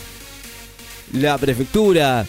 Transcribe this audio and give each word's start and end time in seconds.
la 1.12 1.36
prefectura, 1.36 2.27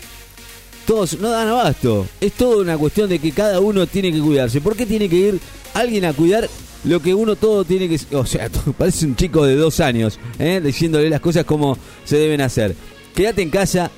todos 0.85 1.19
no 1.19 1.29
dan 1.29 1.47
abasto. 1.47 2.07
Es 2.19 2.33
toda 2.33 2.61
una 2.61 2.77
cuestión 2.77 3.09
de 3.09 3.19
que 3.19 3.31
cada 3.31 3.59
uno 3.59 3.87
tiene 3.87 4.11
que 4.11 4.19
cuidarse. 4.19 4.59
¿Por 4.59 4.75
qué 4.75 4.85
tiene 4.85 5.07
que 5.07 5.15
ir 5.15 5.39
alguien 5.73 6.05
a 6.05 6.13
cuidar 6.13 6.49
lo 6.83 7.01
que 7.01 7.13
uno 7.13 7.35
todo 7.35 7.63
tiene 7.63 7.87
que... 7.87 8.15
O 8.15 8.25
sea, 8.25 8.49
parece 8.77 9.05
un 9.05 9.15
chico 9.15 9.45
de 9.45 9.55
dos 9.55 9.79
años, 9.79 10.19
¿eh? 10.39 10.61
diciéndole 10.63 11.09
las 11.09 11.21
cosas 11.21 11.45
como 11.45 11.77
se 12.03 12.17
deben 12.17 12.41
hacer. 12.41 12.75
Quédate 13.15 13.41
en 13.41 13.49
casa, 13.49 13.91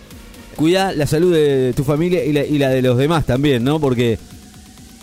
cuida 0.56 0.92
la 0.92 1.08
salud 1.08 1.34
de 1.34 1.74
tu 1.76 1.84
familia 1.84 2.24
y 2.24 2.58
la, 2.58 2.70
de 2.70 2.82
los 2.82 2.98
demás 2.98 3.26
también, 3.26 3.64
¿no? 3.64 3.80
Porque 3.80 4.18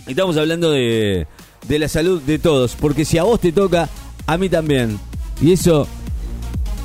estamos 0.07 0.37
hablando 0.37 0.71
de, 0.71 1.27
de 1.69 1.79
la 1.79 1.89
salud 1.89 2.21
de 2.23 2.39
todos. 2.39 2.77
Porque 2.79 3.05
si 3.05 3.19
a 3.19 3.23
vos 3.23 3.41
te 3.41 3.53
toca, 3.53 3.89
a 4.27 4.39
mí 4.39 4.49
también. 4.49 4.99
Y 5.41 5.53
eso 5.53 5.87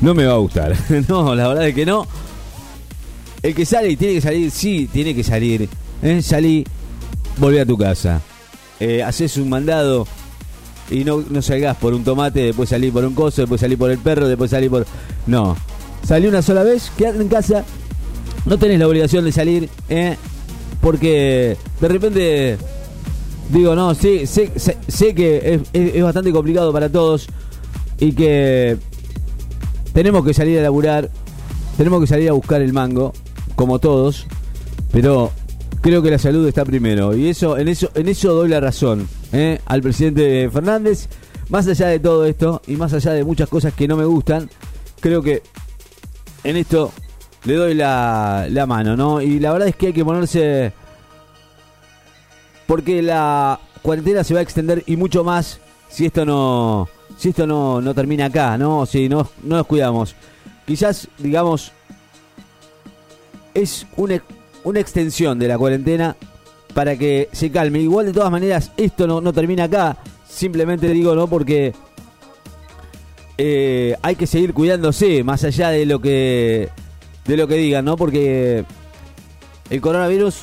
no 0.02 0.14
me 0.14 0.26
va 0.26 0.34
a 0.34 0.38
gustar. 0.38 0.76
no, 1.08 1.36
la 1.36 1.48
verdad 1.48 1.68
es 1.68 1.76
que 1.76 1.86
no. 1.86 2.08
El 3.42 3.56
que 3.56 3.66
sale 3.66 3.90
y 3.90 3.96
tiene 3.96 4.16
que 4.16 4.22
salir, 4.22 4.52
sí, 4.52 4.90
tiene 4.92 5.16
que 5.16 5.24
salir. 5.24 5.68
¿eh? 6.04 6.22
Salí, 6.22 6.66
volví 7.38 7.58
a 7.58 7.66
tu 7.66 7.78
casa. 7.78 8.22
Eh, 8.80 9.04
haces 9.04 9.38
un 9.38 9.50
mandado 9.50 10.08
y 10.90 11.04
no, 11.04 11.24
no 11.30 11.42
salgas 11.42 11.78
por 11.78 11.94
un 11.94 12.04
tomate, 12.04 12.42
después 12.42 12.70
salí 12.70 12.92
por 12.92 13.06
un 13.06 13.14
coso, 13.14 13.42
después 13.42 13.62
salí 13.62 13.76
por 13.76 13.92
el 13.92 14.00
perro, 14.00 14.28
después 14.28 14.52
salí 14.52 14.70
por... 14.70 14.86
No. 15.26 15.56
Salí 16.04 16.28
una 16.28 16.42
sola 16.42 16.64
vez, 16.64 16.92
quédate 16.98 17.22
en 17.22 17.28
casa. 17.30 17.64
No 18.46 18.58
tenés 18.58 18.80
la 18.80 18.88
obligación 18.88 19.24
de 19.24 19.32
salir, 19.32 19.70
¿eh? 19.90 20.18
Porque 20.82 21.58
de 21.80 21.88
repente... 21.88 22.58
Digo, 23.50 23.76
no, 23.76 23.94
sí, 23.94 24.26
sé, 24.28 24.52
sé, 24.56 25.14
que 25.14 25.56
es, 25.56 25.62
es, 25.74 25.96
es 25.96 26.04
bastante 26.04 26.32
complicado 26.32 26.72
para 26.72 26.90
todos 26.90 27.28
y 28.00 28.14
que 28.14 28.78
tenemos 29.94 30.26
que 30.26 30.34
salir 30.34 30.58
a 30.60 30.62
laburar, 30.62 31.10
tenemos 31.76 32.00
que 32.00 32.08
salir 32.08 32.30
a 32.30 32.34
buscar 32.34 32.62
el 32.62 32.72
mango, 32.72 33.12
como 33.56 33.80
todos, 33.80 34.26
pero 34.92 35.32
creo 35.82 36.02
que 36.02 36.12
la 36.12 36.20
salud 36.20 36.48
está 36.48 36.64
primero 36.64 37.16
y 37.16 37.28
eso 37.28 37.58
en 37.58 37.68
eso 37.68 37.90
en 37.96 38.08
eso 38.08 38.34
doy 38.34 38.50
la 38.50 38.60
razón 38.60 39.08
¿eh? 39.34 39.60
al 39.66 39.82
presidente 39.82 40.50
Fernández. 40.50 41.08
Más 41.50 41.68
allá 41.68 41.88
de 41.88 42.00
todo 42.00 42.26
esto 42.26 42.62
y 42.66 42.78
más 42.78 42.94
allá 42.94 43.12
de 43.12 43.26
muchas 43.26 43.50
cosas 43.50 43.74
que 43.74 43.86
no 43.86 43.98
me 43.98 44.06
gustan, 44.06 44.50
creo 45.02 45.22
que 45.22 45.44
en 46.46 46.56
esto 46.56 46.94
le 47.44 47.56
doy 47.56 47.74
la, 47.74 48.48
la 48.50 48.66
mano, 48.66 48.96
¿no? 48.96 49.22
Y 49.22 49.40
la 49.40 49.52
verdad 49.52 49.68
es 49.68 49.76
que 49.76 49.88
hay 49.88 49.94
que 49.94 50.06
ponerse 50.06 50.74
porque 52.68 53.02
la 53.02 53.60
cuarentena 53.82 54.24
se 54.24 54.34
va 54.34 54.40
a 54.40 54.44
extender 54.44 54.84
y 54.86 54.96
mucho 54.96 55.24
más 55.24 55.60
si 55.90 56.06
esto 56.06 56.26
no 56.26 56.88
si 57.18 57.30
esto 57.30 57.46
no, 57.46 57.82
no 57.82 57.94
termina 57.94 58.26
acá, 58.26 58.58
¿no? 58.58 58.86
Si 58.86 59.08
no, 59.08 59.30
no 59.44 59.58
nos 59.58 59.68
cuidamos. 59.68 60.16
Quizás, 60.66 61.08
digamos, 61.18 61.72
es 63.54 63.86
una, 63.96 64.24
una 64.64 64.80
extensión 64.80 65.38
de 65.38 65.48
la 65.48 65.58
cuarentena 65.58 66.16
para 66.74 66.96
que 66.96 67.30
se 67.32 67.52
calme. 67.52 67.80
Igual 67.80 68.08
de 68.08 68.14
todas 68.14 68.32
maneras, 68.32 68.72
esto 68.78 69.06
no, 69.06 69.22
no 69.22 69.34
termina 69.34 69.66
acá. 69.66 69.98
Simplemente 70.28 70.88
digo, 70.90 71.14
¿no? 71.14 71.28
Porque 71.28 71.74
eh, 73.38 73.96
hay 74.02 74.16
que 74.16 74.26
seguir 74.26 74.54
cuidándose, 74.54 75.24
más 75.24 75.44
allá 75.44 75.70
de 75.70 75.86
lo 75.86 76.00
que 76.00 76.70
de 77.26 77.38
lo 77.38 77.48
que 77.48 77.56
digan, 77.56 77.86
¿no? 77.86 77.98
Porque 77.98 78.66
el 79.70 79.82
coronavirus 79.82 80.42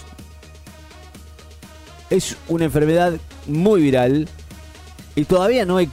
es 2.11 2.37
una 2.49 2.65
enfermedad 2.65 3.15
muy 3.47 3.83
viral 3.83 4.29
y 5.15 5.25
todavía 5.25 5.65
no 5.65 5.77
hay 5.77 5.89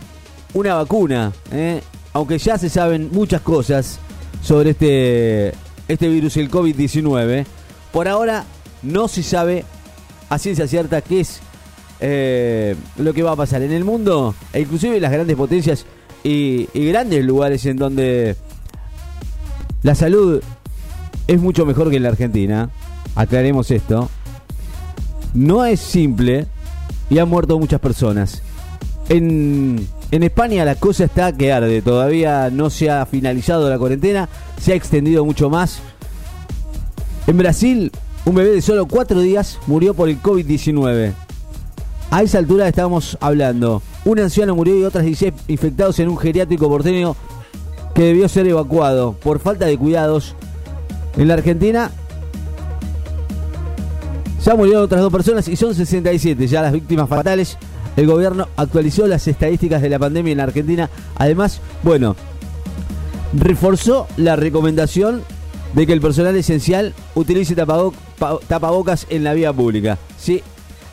una 0.54 0.76
vacuna, 0.76 1.34
¿eh? 1.52 1.82
aunque 2.14 2.38
ya 2.38 2.58
se 2.58 2.70
saben 2.70 3.10
muchas 3.12 3.42
cosas 3.42 4.00
sobre 4.42 4.72
este, 4.72 5.54
este 5.88 6.08
virus, 6.08 6.38
el 6.38 6.50
COVID-19. 6.50 7.46
Por 7.92 8.08
ahora 8.08 8.46
no 8.84 9.08
se 9.08 9.24
sabe 9.24 9.66
a 10.30 10.38
ciencia 10.38 10.68
cierta 10.68 11.02
qué 11.02 11.22
es 11.22 11.40
eh, 12.00 12.76
lo 12.98 13.14
que 13.14 13.24
va 13.24 13.32
a 13.32 13.36
pasar 13.36 13.62
en 13.64 13.72
el 13.72 13.84
mundo, 13.84 14.36
e 14.54 14.62
inclusive 14.62 15.00
las 15.00 15.12
grandes 15.12 15.36
potencias 15.36 15.86
y 16.24 16.68
grandes 16.74 17.24
lugares 17.24 17.66
en 17.68 17.78
donde 17.78 18.36
la 19.84 19.94
salud 19.94 20.42
es 21.28 21.40
mucho 21.40 21.66
mejor 21.66 21.90
que 21.90 21.98
en 21.98 22.04
la 22.04 22.10
Argentina. 22.10 22.70
Aclaremos 23.16 23.72
esto. 23.72 24.10
No 25.34 25.66
es 25.66 25.80
simple 25.80 26.48
y 27.10 27.20
han 27.20 27.30
muerto 27.30 27.60
muchas 27.60 27.80
personas. 27.80 28.42
En, 29.10 29.88
en, 30.12 30.24
España 30.24 30.66
la 30.66 30.76
cosa 30.76 31.06
está 31.06 31.32
que 31.36 31.52
arde. 31.52 31.82
Todavía 31.82 32.50
no 32.52 32.70
se 32.70 32.90
ha 32.90 33.06
finalizado 33.06 33.70
la 33.70 33.78
cuarentena. 33.78 34.30
Se 34.60 34.74
ha 34.74 34.76
extendido 34.76 35.26
mucho 35.26 35.50
más. 35.50 35.80
En 37.28 37.38
Brasil, 37.38 37.92
un 38.26 38.36
bebé 38.36 38.52
de 38.52 38.62
solo 38.62 38.88
cuatro 38.88 39.20
días 39.20 39.60
murió 39.68 39.94
por 39.94 40.10
el 40.10 40.22
COVID-19. 40.22 41.14
A 42.12 42.24
esa 42.24 42.38
altura 42.38 42.68
estamos 42.68 43.18
hablando. 43.20 43.82
Un 44.06 44.20
anciano 44.20 44.56
murió 44.56 44.78
y 44.78 44.84
otras 44.84 45.06
16 45.06 45.34
infectados 45.48 46.00
en 46.00 46.10
un 46.10 46.18
geriátrico 46.18 46.70
porteño 46.70 47.16
que 47.94 48.04
debió 48.04 48.30
ser 48.30 48.48
evacuado 48.48 49.14
por 49.14 49.40
falta 49.40 49.66
de 49.66 49.78
cuidados. 49.78 50.36
En 51.18 51.28
la 51.28 51.36
Argentina 51.36 51.92
ya 54.46 54.54
murieron 54.54 54.84
otras 54.84 55.02
dos 55.02 55.12
personas 55.12 55.48
y 55.48 55.56
son 55.56 55.74
67 55.74 56.48
ya 56.48 56.62
las 56.62 56.74
víctimas 56.74 57.10
fatales. 57.10 57.58
El 57.96 58.08
gobierno 58.08 58.48
actualizó 58.58 59.08
las 59.08 59.28
estadísticas 59.28 59.82
de 59.82 59.90
la 59.90 59.98
pandemia 59.98 60.34
en 60.34 60.38
la 60.38 60.44
Argentina. 60.44 60.90
Además, 61.16 61.62
bueno, 61.82 62.16
reforzó 63.34 64.08
la 64.18 64.36
recomendación 64.36 65.24
de 65.74 65.88
que 65.88 65.94
el 65.94 66.02
personal 66.02 66.36
esencial 66.36 66.94
utilice 67.16 67.56
tapaboc 67.56 67.96
tapabocas 68.48 69.08
en 69.10 69.24
la 69.24 69.34
vía 69.34 69.52
pública. 69.52 69.98
Sí, 70.18 70.44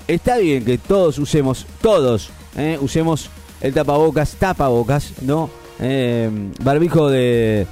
está 0.08 0.38
bien 0.38 0.64
que 0.64 0.78
todos 0.78 1.18
usemos, 1.18 1.66
todos 1.80 2.30
eh, 2.56 2.78
usemos 2.80 3.28
el 3.60 3.74
tapabocas, 3.74 4.36
tapabocas, 4.36 5.12
¿no? 5.22 5.50
Eh, 5.78 6.30
barbijo 6.62 7.08
de, 7.10 7.66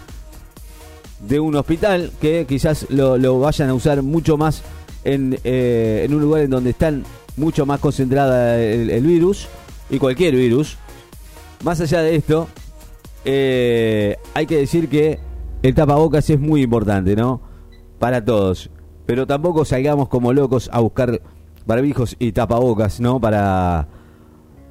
de 1.20 1.40
un 1.40 1.54
hospital 1.54 2.10
que 2.20 2.46
quizás 2.46 2.86
lo, 2.90 3.18
lo, 3.18 3.38
vayan 3.40 3.68
a 3.68 3.74
usar 3.74 4.02
mucho 4.02 4.36
más 4.36 4.62
en, 5.04 5.38
eh, 5.44 6.02
en 6.04 6.14
un 6.14 6.22
lugar 6.22 6.42
en 6.42 6.50
donde 6.50 6.70
están 6.70 7.04
mucho 7.36 7.66
más 7.66 7.80
concentrada 7.80 8.60
el, 8.60 9.02
virus 9.02 9.48
y 9.88 9.98
cualquier 9.98 10.34
virus. 10.34 10.76
Más 11.64 11.80
allá 11.80 12.00
de 12.02 12.16
esto, 12.16 12.48
eh, 13.24 14.16
hay 14.34 14.46
que 14.46 14.56
decir 14.56 14.88
que 14.88 15.18
el 15.62 15.74
tapabocas 15.74 16.28
es 16.30 16.40
muy 16.40 16.62
importante, 16.62 17.14
¿no? 17.16 17.42
Para 17.98 18.24
todos. 18.24 18.70
Pero 19.06 19.26
tampoco 19.26 19.64
salgamos 19.64 20.08
como 20.08 20.32
locos 20.32 20.70
a 20.72 20.80
buscar 20.80 21.20
barbijos 21.66 22.16
y 22.18 22.32
tapabocas, 22.32 23.00
¿no? 23.00 23.20
Para, 23.20 23.88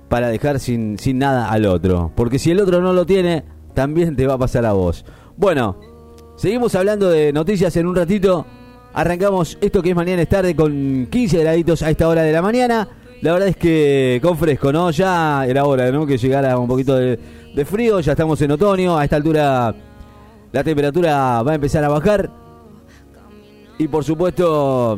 para 0.07 0.29
dejar 0.29 0.59
sin, 0.59 0.97
sin 0.97 1.19
nada 1.19 1.51
al 1.51 1.65
otro. 1.65 2.11
Porque 2.15 2.39
si 2.39 2.51
el 2.51 2.59
otro 2.59 2.81
no 2.81 2.93
lo 2.93 3.05
tiene, 3.05 3.45
también 3.75 4.15
te 4.15 4.25
va 4.25 4.35
a 4.35 4.39
pasar 4.39 4.65
a 4.65 4.73
vos. 4.73 5.05
Bueno, 5.37 5.77
seguimos 6.39 6.73
hablando 6.73 7.09
de 7.09 7.33
noticias 7.33 7.75
en 7.75 7.85
un 7.85 7.95
ratito. 7.95 8.45
Arrancamos 8.93 9.57
esto 9.59 9.83
que 9.83 9.89
es 9.89 9.95
mañana 9.95 10.21
es 10.21 10.29
tarde 10.29 10.55
con 10.55 11.07
15 11.11 11.39
graditos 11.39 11.83
a 11.83 11.89
esta 11.89 12.07
hora 12.07 12.23
de 12.23 12.31
la 12.31 12.41
mañana. 12.41 12.87
la 13.21 13.33
verdad 13.33 13.49
es 13.49 13.57
que 13.57 14.19
con 14.23 14.37
fresco, 14.37 14.71
¿no? 14.71 14.89
Ya 14.91 15.45
era 15.45 15.65
hora, 15.65 15.91
¿no? 15.91 16.05
Que 16.05 16.17
llegara 16.17 16.57
un 16.57 16.67
poquito 16.67 16.95
de, 16.95 17.19
de 17.53 17.65
frío, 17.65 17.99
ya 17.99 18.13
estamos 18.13 18.41
en 18.41 18.51
otoño, 18.51 18.97
a 18.97 19.03
esta 19.03 19.17
altura 19.17 19.75
la 20.53 20.63
temperatura 20.63 21.43
va 21.43 21.51
a 21.51 21.55
empezar 21.55 21.83
a 21.83 21.89
bajar. 21.89 22.29
Y 23.77 23.89
por 23.89 24.05
supuesto, 24.05 24.97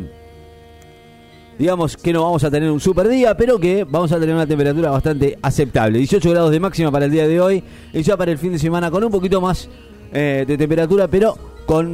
digamos 1.58 1.98
que 1.98 2.14
no 2.14 2.24
vamos 2.24 2.44
a 2.44 2.52
tener 2.52 2.70
un 2.70 2.80
super 2.80 3.08
día, 3.08 3.36
pero 3.36 3.60
que 3.60 3.84
vamos 3.84 4.12
a 4.12 4.20
tener 4.20 4.36
una 4.36 4.46
temperatura 4.46 4.92
bastante 4.92 5.40
aceptable. 5.42 5.98
18 5.98 6.30
grados 6.30 6.52
de 6.52 6.60
máxima 6.60 6.92
para 6.92 7.06
el 7.06 7.12
día 7.12 7.28
de 7.28 7.42
hoy 7.42 7.64
y 7.94 8.04
ya 8.04 8.16
para 8.16 8.32
el 8.32 8.38
fin 8.38 8.52
de 8.52 8.60
semana 8.60 8.92
con 8.92 9.04
un 9.04 9.12
poquito 9.12 9.42
más 9.42 9.68
eh, 10.12 10.46
de 10.48 10.58
temperatura, 10.58 11.08
pero 11.08 11.38
con 11.66 11.88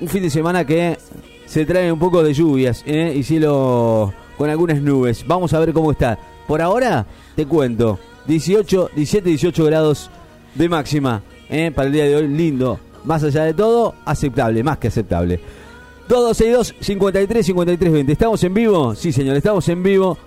un 0.00 0.08
fin 0.08 0.22
de 0.22 0.30
semana 0.30 0.64
que 0.64 0.98
se 1.46 1.64
trae 1.66 1.92
un 1.92 1.98
poco 1.98 2.22
de 2.22 2.32
lluvias 2.32 2.82
eh, 2.86 3.12
y 3.14 3.22
cielo 3.22 4.12
con 4.38 4.50
algunas 4.50 4.80
nubes. 4.80 5.24
Vamos 5.26 5.52
a 5.52 5.60
ver 5.60 5.72
cómo 5.72 5.92
está. 5.92 6.18
Por 6.48 6.60
ahora, 6.60 7.06
te 7.36 7.46
cuento, 7.46 7.98
18, 8.26 8.90
17, 8.94 9.28
18 9.28 9.64
grados 9.64 10.10
de 10.54 10.68
máxima 10.68 11.22
eh, 11.48 11.70
para 11.74 11.86
el 11.86 11.92
día 11.92 12.04
de 12.04 12.16
hoy, 12.16 12.28
lindo. 12.28 12.80
Más 13.04 13.22
allá 13.22 13.44
de 13.44 13.54
todo, 13.54 13.94
aceptable, 14.04 14.62
más 14.62 14.78
que 14.78 14.88
aceptable. 14.88 15.40
2262 16.08 16.74
53 16.80 17.46
53 17.46 17.92
20. 17.92 18.12
¿Estamos 18.12 18.42
en 18.44 18.54
vivo? 18.54 18.94
Sí, 18.94 19.12
señor, 19.12 19.36
estamos 19.36 19.68
en 19.68 19.82
vivo. 19.82 20.18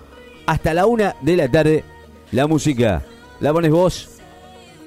Hasta 0.46 0.74
la 0.74 0.86
una 0.86 1.16
de 1.20 1.36
la 1.36 1.50
tarde. 1.50 1.84
La 2.32 2.46
música 2.46 3.02
la 3.40 3.52
pones 3.52 3.70
vos. 3.70 4.15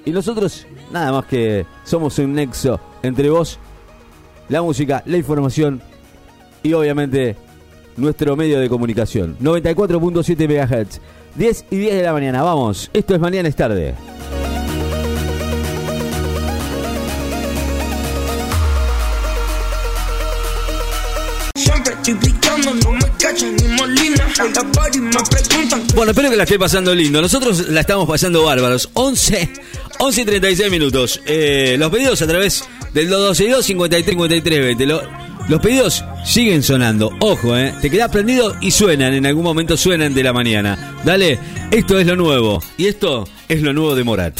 Y 0.05 0.11
nosotros, 0.11 0.65
nada 0.91 1.11
más 1.11 1.25
que 1.25 1.65
somos 1.83 2.17
un 2.19 2.33
nexo 2.33 2.79
entre 3.03 3.29
vos, 3.29 3.59
la 4.47 4.61
música, 4.61 5.03
la 5.05 5.17
información 5.17 5.81
y 6.63 6.73
obviamente 6.73 7.35
nuestro 7.97 8.35
medio 8.35 8.59
de 8.59 8.69
comunicación. 8.69 9.37
94.7 9.39 10.47
MHz. 10.47 10.99
10 11.35 11.65
y 11.69 11.77
10 11.77 11.95
de 11.95 12.03
la 12.03 12.13
mañana. 12.13 12.41
Vamos, 12.41 12.89
esto 12.93 13.13
es 13.13 13.19
Mañana 13.19 13.47
es 13.47 13.55
tarde. 13.55 13.95
Bueno, 25.95 26.11
espero 26.11 26.29
que 26.29 26.35
la 26.35 26.43
esté 26.43 26.57
pasando 26.57 26.95
lindo. 26.95 27.21
Nosotros 27.21 27.69
la 27.69 27.81
estamos 27.81 28.07
pasando 28.07 28.43
bárbaros. 28.43 28.89
11, 28.93 29.49
11 29.99 30.21
y 30.21 30.25
36 30.25 30.71
minutos. 30.71 31.21
Eh, 31.25 31.75
los 31.77 31.91
pedidos 31.91 32.21
a 32.21 32.27
través 32.27 32.63
del 32.93 33.09
212 33.09 33.63
53 33.63 34.05
53 34.11 34.59
20. 34.59 34.85
los 35.47 35.61
pedidos 35.61 36.03
siguen 36.25 36.63
sonando. 36.63 37.11
Ojo, 37.19 37.57
eh. 37.57 37.73
Te 37.81 37.89
quedas 37.89 38.09
prendido 38.09 38.55
y 38.61 38.71
suenan. 38.71 39.13
En 39.13 39.25
algún 39.25 39.43
momento 39.43 39.77
suenan 39.77 40.13
de 40.13 40.23
la 40.23 40.33
mañana. 40.33 40.99
Dale, 41.03 41.39
esto 41.71 41.99
es 41.99 42.07
lo 42.07 42.15
nuevo. 42.15 42.63
Y 42.77 42.87
esto 42.87 43.27
es 43.47 43.61
lo 43.61 43.73
nuevo 43.73 43.95
de 43.95 44.03
Morat. 44.03 44.39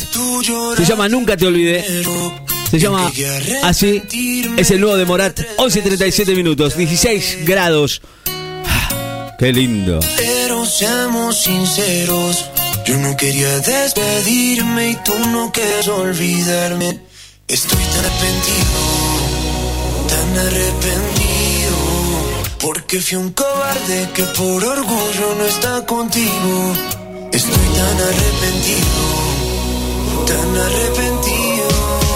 Se 0.78 0.86
llama 0.86 1.10
Nunca 1.10 1.36
te 1.36 1.46
olvidé. 1.46 1.84
Se 2.70 2.80
llama 2.80 3.12
así. 3.64 4.02
Es 4.58 4.72
el 4.72 4.82
nuevo 4.82 4.96
de 4.96 5.06
Morat. 5.06 5.40
11 5.58 5.80
y 5.80 5.82
37 5.82 6.36
minutos. 6.36 6.78
16 6.78 7.40
grados. 7.46 8.02
Qué 9.40 9.54
lindo. 9.54 10.02
Pero 10.18 10.66
seamos 10.66 11.44
sinceros. 11.44 12.46
Yo 12.86 12.98
no 12.98 13.16
quería 13.16 13.58
despedirme 13.60 14.90
y 14.90 14.96
tú 14.98 15.18
no 15.32 15.50
quieres 15.54 15.88
olvidarme. 15.88 17.00
Estoy 17.48 17.78
tan 17.78 18.00
arrepentido, 18.00 18.82
tan 20.10 20.38
arrepentido. 20.40 21.78
Porque 22.60 23.00
fui 23.00 23.18
un 23.18 23.32
cobarde 23.32 24.10
que 24.14 24.24
por 24.24 24.62
orgullo 24.62 25.36
no 25.38 25.46
está 25.46 25.86
contigo. 25.86 26.74
Estoy 27.32 27.68
tan 27.78 27.98
arrepentido, 28.10 29.02
tan 30.28 30.58
arrepentido. 30.58 32.09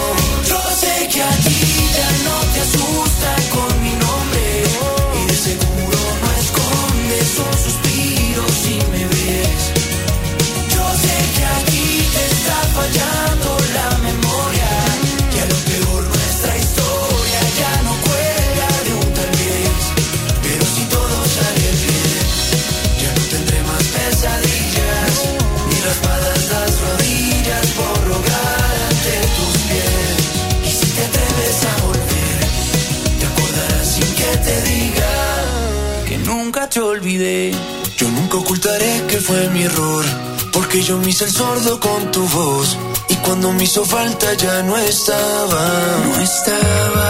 Te 36.74 36.80
olvidé. 36.80 37.52
Yo 37.96 38.08
nunca 38.08 38.36
ocultaré 38.38 39.04
que 39.06 39.18
fue 39.18 39.48
mi 39.50 39.62
error, 39.62 40.04
porque 40.52 40.82
yo 40.82 40.98
me 40.98 41.10
hice 41.10 41.24
el 41.24 41.30
sordo 41.30 41.78
con 41.78 42.10
tu 42.10 42.26
voz. 42.28 42.76
Y 43.08 43.14
cuando 43.24 43.52
me 43.52 43.62
hizo 43.62 43.84
falta 43.84 44.34
ya 44.34 44.60
no 44.64 44.76
estaba, 44.76 45.64
no 46.04 46.20
estaba. 46.20 47.08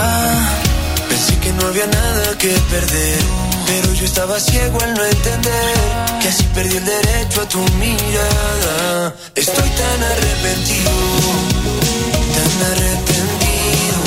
Pensé 1.09 1.39
que 1.39 1.51
no 1.53 1.65
había 1.65 1.87
nada 1.87 2.37
que 2.37 2.49
perder, 2.49 3.19
pero 3.65 3.91
yo 3.93 4.05
estaba 4.05 4.39
ciego 4.39 4.79
al 4.81 4.93
no 4.93 5.03
entender 5.03 5.75
que 6.21 6.27
así 6.27 6.43
perdí 6.53 6.77
el 6.77 6.85
derecho 6.85 7.41
a 7.41 7.49
tu 7.49 7.57
mirada. 7.57 9.15
Estoy 9.33 9.69
tan 9.81 9.99
arrepentido, 10.13 10.91
tan 12.37 12.53
arrepentido, 12.71 13.99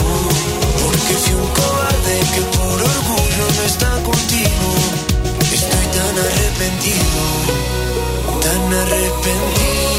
porque 0.85 1.15
fui 1.23 1.35
un 1.35 1.49
cobarde 1.49 2.15
que 2.35 2.43
por 2.57 2.81
orgullo 2.81 3.45
no 3.57 3.63
está 3.67 3.91
contigo. 4.05 4.39
Arrepentido, 6.21 7.21
tan 8.41 8.75
arrepentido. 8.75 9.98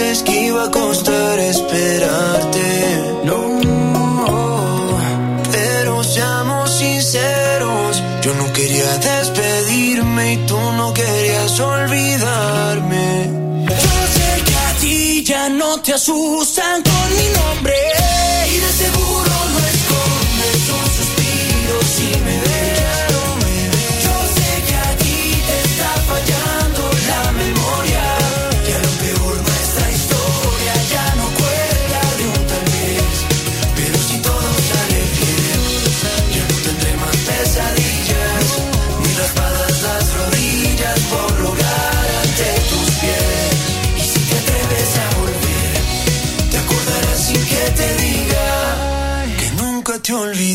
Cicatrices 0.00 0.22
que 0.22 0.46
iba 0.46 0.64
a 0.64 0.70
costar 0.70 1.38
esperarte. 1.38 3.22
No. 3.24 3.60
Pero 5.52 6.04
seamos 6.04 6.70
sinceros. 6.70 8.02
Yo 8.22 8.34
no 8.34 8.52
quería 8.52 8.98
despedirme 8.98 10.34
y 10.34 10.36
tú 10.46 10.58
no 10.76 10.92
querías 10.92 11.58
olvidarme. 11.60 13.30
Yo 13.66 14.00
sé 14.16 14.44
que 14.44 14.56
a 14.56 14.72
ti 14.80 15.24
ya 15.24 15.48
no 15.48 15.80
te 15.80 15.94
asustan 15.94 16.82
con 16.82 17.16
mi 17.16 17.28
nombre. 17.38 17.99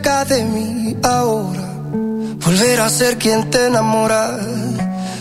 cerca 0.00 0.24
de 0.24 0.44
mí 0.44 0.96
ahora. 1.02 1.60
Volver 2.44 2.80
a 2.80 2.88
ser 2.88 3.18
quien 3.18 3.50
te 3.50 3.66
enamora. 3.66 4.38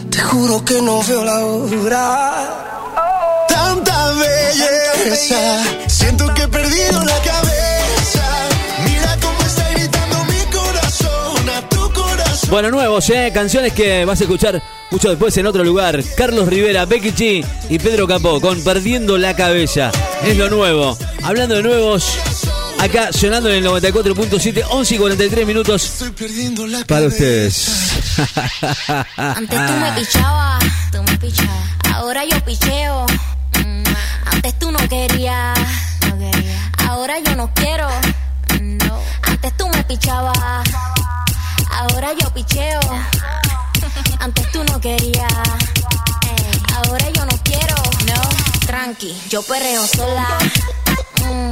Te 0.10 0.20
juro 0.20 0.64
que 0.64 0.82
no 0.82 1.04
veo 1.04 1.24
la 1.24 1.46
hora. 1.46 3.46
Tanta 3.48 4.12
belleza, 4.14 5.64
siento 5.88 6.34
que 6.34 6.44
he 6.44 6.48
perdido 6.48 7.04
la 7.04 7.18
cabeza. 7.18 8.26
Mira 8.86 9.18
cómo 9.22 9.40
está 9.42 9.70
gritando 9.72 10.18
mi 10.26 10.58
corazón, 10.58 11.50
a 11.50 11.70
tu 11.70 11.94
corazón. 11.94 12.50
Bueno, 12.50 12.72
nuevos, 12.72 13.10
¿eh? 13.10 13.32
Canciones 13.34 13.74
que 13.74 14.06
vas 14.06 14.22
a 14.22 14.24
escuchar 14.24 14.62
mucho 14.92 15.10
después 15.10 15.36
en 15.38 15.48
otro 15.48 15.64
lugar. 15.64 16.02
Carlos 16.16 16.48
Rivera, 16.48 16.86
Becky 16.86 17.12
G 17.12 17.46
y 17.70 17.80
Pedro 17.80 18.08
Capó 18.08 18.40
con 18.40 18.64
Perdiendo 18.64 19.18
la 19.18 19.36
Cabeza. 19.36 19.92
Es 20.24 20.38
lo 20.38 20.50
nuevo. 20.50 20.98
Hablando 21.24 21.56
de 21.56 21.64
nuevos, 21.64 22.18
acá 22.80 23.12
sonando 23.14 23.50
en 23.50 23.64
el 23.64 23.66
94.7, 23.72 24.64
11 24.70 24.96
y 24.96 24.98
43 24.98 25.48
minutos 25.48 25.84
Estoy 25.84 26.12
perdiendo 26.12 26.66
la 26.68 26.84
para 26.86 27.08
ustedes. 27.08 27.68
Antes 29.18 29.66
tú 29.68 29.74
me 29.74 29.92
pichabas, 29.94 30.64
tú 30.92 31.04
me 31.04 31.18
pichabas. 31.18 31.70
Ahora 31.94 32.26
yo 32.26 32.44
picheo. 32.46 33.06
Mm, 33.66 33.84
Antes 34.26 34.60
tú 34.60 34.72
no 34.72 34.80
querías, 34.88 35.58
no 36.08 36.18
quería. 36.18 36.72
Ahora 36.88 37.20
yo 37.20 37.36
no 37.36 37.52
quiero. 37.54 37.88
No. 38.62 39.00
Antes 39.24 39.58
tú 39.58 39.68
me 39.70 39.84
pichabas. 39.84 40.70
Ahora 41.72 42.10
yo 42.20 42.34
picheo. 42.34 42.80
Antes 44.20 44.52
tú 44.52 44.64
no 44.64 44.80
querías. 44.80 45.34
Ey, 46.28 46.62
Ahora 46.76 47.06
yo 47.12 47.26
no 47.26 47.38
quiero. 47.44 47.76
No. 48.08 48.22
Tranqui, 48.66 49.16
yo 49.30 49.42
perreo 49.44 49.86
sola. 49.88 50.28
Mm. 51.26 51.52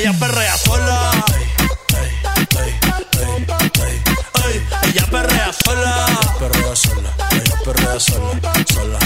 Ella 0.00 0.14
perrea 0.18 0.56
sola. 0.56 1.10
Ey, 4.46 4.66
ella 4.88 5.06
perrea 5.10 5.52
sola. 5.52 6.06
Perrea 6.38 6.74
sola. 6.74 7.10
Ella 7.32 7.56
perrea 7.62 8.00
sola. 8.00 8.52
Sola. 8.72 8.98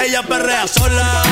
Ella 0.00 0.22
perrea 0.22 0.68
sola. 0.68 1.22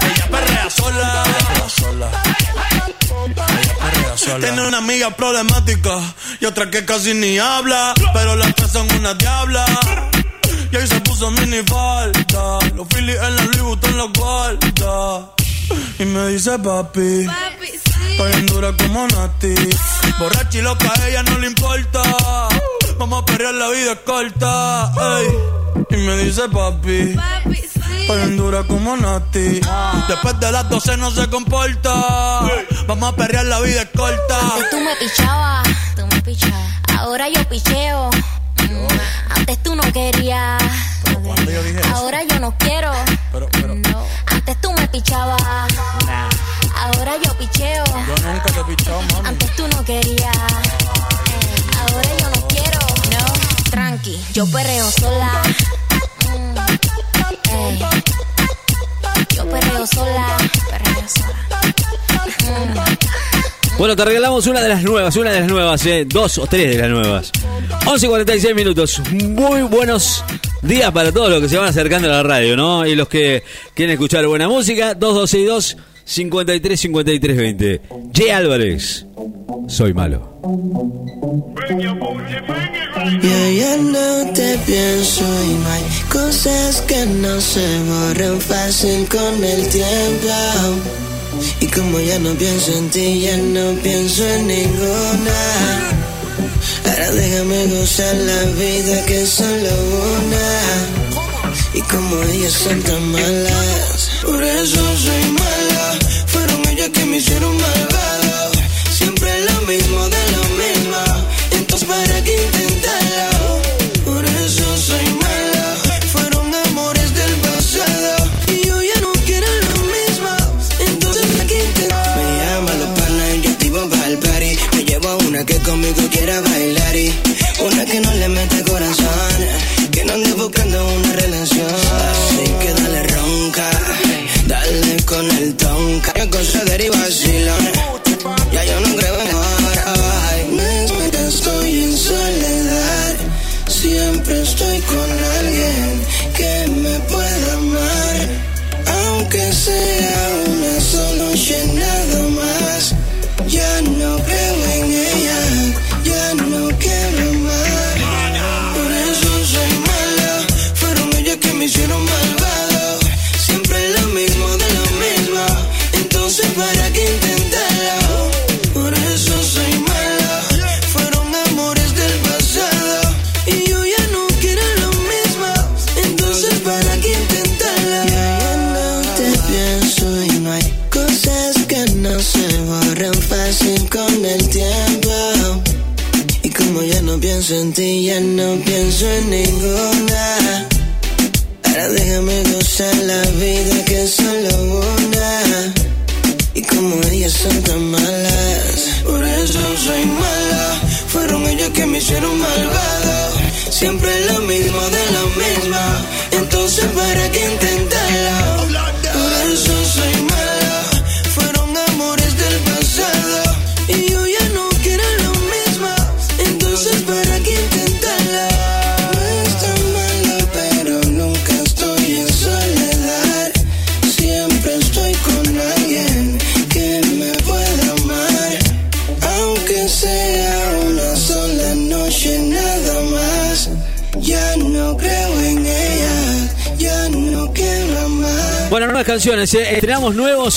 Ella 0.00 0.26
perrea 0.30 0.70
sola. 0.70 1.24
Tiene 4.40 4.66
una 4.66 4.78
amiga 4.78 5.10
problemática 5.10 6.00
y 6.40 6.46
otra 6.46 6.70
que 6.70 6.86
casi 6.86 7.12
ni 7.12 7.38
habla. 7.38 7.92
Pero 8.14 8.34
las 8.34 8.54
tres 8.54 8.72
son 8.72 8.90
una 8.94 9.12
diabla. 9.12 9.66
Y 10.70 10.76
ahí 10.76 10.86
se 10.86 11.00
puso 11.00 11.30
mini 11.30 11.62
falta. 11.66 12.58
Los 12.74 12.86
Phillies 12.88 13.16
en 13.22 13.36
la 13.36 13.42
Louis 13.44 13.60
Vuitton 13.62 13.96
los 13.96 14.12
guarda. 14.12 15.30
Y 15.98 16.04
me 16.04 16.28
dice 16.28 16.58
papi. 16.58 17.26
Estoy 18.10 18.32
en 18.32 18.46
dura 18.46 18.72
como 18.76 19.06
Nati. 19.06 19.54
Borracha 20.18 20.58
y 20.58 20.62
loca, 20.62 20.92
a 20.92 21.08
ella 21.08 21.22
no 21.22 21.38
le 21.38 21.46
importa. 21.48 22.02
Vamos 22.98 23.22
a 23.22 23.24
perrear, 23.26 23.54
la 23.54 23.68
vida 23.68 23.92
es 23.92 23.98
corta. 24.00 24.92
ey. 25.20 25.28
Y 25.90 25.96
me 25.98 26.16
dice 26.18 26.48
papi. 26.48 27.16
Estoy 28.00 28.22
en 28.22 28.36
dura 28.36 28.64
como 28.64 28.96
Nati. 28.96 29.60
Después 30.08 30.40
de 30.40 30.52
las 30.52 30.68
12 30.68 30.96
no 30.96 31.10
se 31.10 31.28
comporta. 31.28 32.42
Vamos 32.86 33.12
a 33.12 33.16
perrear, 33.16 33.46
la 33.46 33.60
vida 33.60 33.82
es 33.82 33.88
corta. 33.96 34.40
Antes 34.40 34.70
tú 34.70 34.80
me 34.80 34.96
pichabas, 34.96 35.68
tú 35.94 36.06
me 36.06 36.20
pichabas. 36.22 36.72
Ahora 36.98 37.28
yo 37.28 37.44
picheo. 37.48 38.10
Mm, 38.10 38.86
Antes 39.36 39.62
tú 39.62 39.74
no 39.76 39.82
querías. 39.92 40.57
Perreo 54.88 55.10
sola. 55.10 55.42
Mm, 56.24 56.54
Yo 59.34 59.46
perreo 59.46 59.86
sola, 59.86 60.36
perreo 60.70 61.08
sola. 61.08 61.60
Mm. 62.40 63.78
Bueno, 63.78 63.94
te 63.94 64.04
regalamos 64.04 64.46
una 64.46 64.60
de 64.60 64.68
las 64.68 64.82
nuevas, 64.82 65.16
una 65.16 65.30
de 65.32 65.40
las 65.40 65.48
nuevas, 65.48 65.86
eh, 65.86 66.04
dos 66.06 66.38
o 66.38 66.46
tres 66.46 66.76
de 66.76 66.82
las 66.82 66.90
nuevas. 66.90 67.32
11.46 67.84 68.54
minutos. 68.54 69.00
Muy 69.10 69.62
buenos 69.62 70.24
días 70.62 70.90
para 70.90 71.12
todos 71.12 71.30
los 71.30 71.40
que 71.40 71.48
se 71.48 71.56
van 71.58 71.68
acercando 71.68 72.08
a 72.08 72.12
la 72.16 72.22
radio, 72.22 72.56
¿no? 72.56 72.86
Y 72.86 72.94
los 72.94 73.08
que 73.08 73.42
quieren 73.74 73.92
escuchar 73.92 74.26
buena 74.26 74.48
música. 74.48 74.94
2262 74.94 75.76
53 76.04 76.80
53 76.80 77.36
20. 77.36 77.80
J. 78.14 78.36
Álvarez. 78.36 79.06
Soy 79.68 79.92
malo. 79.92 80.38
Yo 83.10 83.50
ya 83.50 83.76
no 83.78 84.32
te 84.34 84.58
pienso 84.66 85.24
y 85.44 85.54
no 85.54 85.70
hay 85.70 85.82
cosas 86.10 86.82
que 86.82 87.06
no 87.06 87.40
se 87.40 87.66
borran 87.84 88.38
fácil 88.38 89.08
con 89.08 89.42
el 89.42 89.66
tiempo. 89.68 90.28
Y 91.60 91.66
como 91.68 92.00
ya 92.00 92.18
no 92.18 92.34
pienso 92.34 92.70
en 92.76 92.90
ti, 92.90 93.22
ya 93.22 93.36
no 93.38 93.72
pienso 93.82 94.26
en 94.28 94.48
ninguna. 94.48 95.40
Ahora 96.84 97.10
déjame 97.12 97.66
gozar 97.68 98.14
la 98.14 98.42
vida 98.60 99.06
que 99.06 99.22
es 99.22 99.30
solo 99.30 99.70
una. 100.18 100.48
Y 101.72 101.80
como 101.80 102.22
ellas 102.24 102.52
son 102.52 102.82
tan 102.82 103.10
malas, 103.10 103.87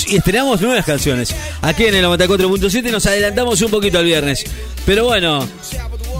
y 0.08 0.18
estrenamos 0.18 0.62
nuevas 0.62 0.86
canciones. 0.86 1.36
Aquí 1.62 1.86
en 1.86 1.96
el 1.96 2.06
94.7 2.06 2.92
nos 2.92 3.06
adelantamos 3.06 3.62
un 3.62 3.72
poquito 3.72 4.00
al 4.00 4.06
viernes. 4.06 4.46
Pero 4.86 5.06
bueno, 5.06 5.48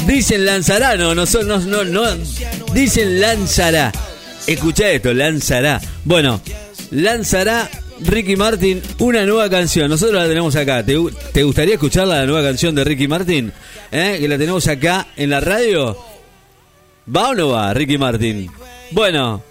dicen 0.06 0.46
lanzará, 0.46 0.96
no, 0.96 1.16
no, 1.16 1.26
no, 1.26 1.60
no, 1.60 1.84
no, 1.84 2.04
dicen 2.74 3.20
lanzará. 3.20 3.92
Escucha 4.48 4.90
esto, 4.90 5.14
lanzará. 5.14 5.80
Bueno, 6.04 6.42
lanzará 6.92 7.70
Ricky 8.02 8.36
Martin 8.36 8.82
una 9.00 9.26
nueva 9.26 9.50
canción. 9.50 9.90
Nosotros 9.90 10.22
la 10.22 10.28
tenemos 10.28 10.56
acá. 10.56 10.84
¿Te, 10.84 10.98
te 11.32 11.44
gustaría 11.44 11.76
escuchar 11.76 12.08
la 12.08 12.26
nueva 12.26 12.48
canción 12.48 12.76
de 12.76 12.84
Ricky 12.84 13.08
Martin? 13.08 13.52
¿Eh? 13.92 14.18
Que 14.20 14.28
la 14.28 14.38
tenemos 14.38 14.68
acá 14.68 15.08
en 15.16 15.30
la 15.30 15.40
radio. 15.40 15.98
¿Va 17.16 17.30
o 17.30 17.36
no 17.36 17.50
va, 17.50 17.74
Ricky 17.74 17.98
Martin? 17.98 18.50
Bueno, 18.92 19.44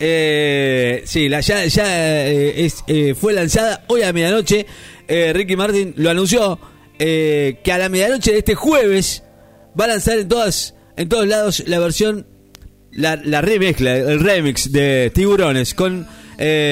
eh, 0.00 1.02
sí, 1.04 1.28
la, 1.28 1.40
ya, 1.40 1.64
ya 1.66 2.28
eh, 2.28 2.64
es, 2.64 2.84
eh, 2.86 3.14
fue 3.18 3.32
lanzada 3.32 3.84
hoy 3.88 4.02
a 4.02 4.12
medianoche. 4.12 4.66
Eh, 5.06 5.32
Ricky 5.32 5.56
Martin 5.56 5.94
lo 5.96 6.10
anunció 6.10 6.58
eh, 6.98 7.58
que 7.64 7.72
a 7.72 7.78
la 7.78 7.88
medianoche 7.88 8.32
de 8.32 8.38
este 8.38 8.54
jueves 8.54 9.22
va 9.78 9.86
a 9.86 9.88
lanzar 9.88 10.18
en 10.18 10.28
todas, 10.28 10.74
en 10.96 11.08
todos 11.08 11.26
lados 11.26 11.64
la 11.66 11.78
versión, 11.78 12.26
la, 12.92 13.16
la 13.16 13.40
remezcla, 13.40 13.96
el 13.96 14.20
remix 14.20 14.70
de 14.72 15.10
Tiburones 15.14 15.74
con 15.74 16.06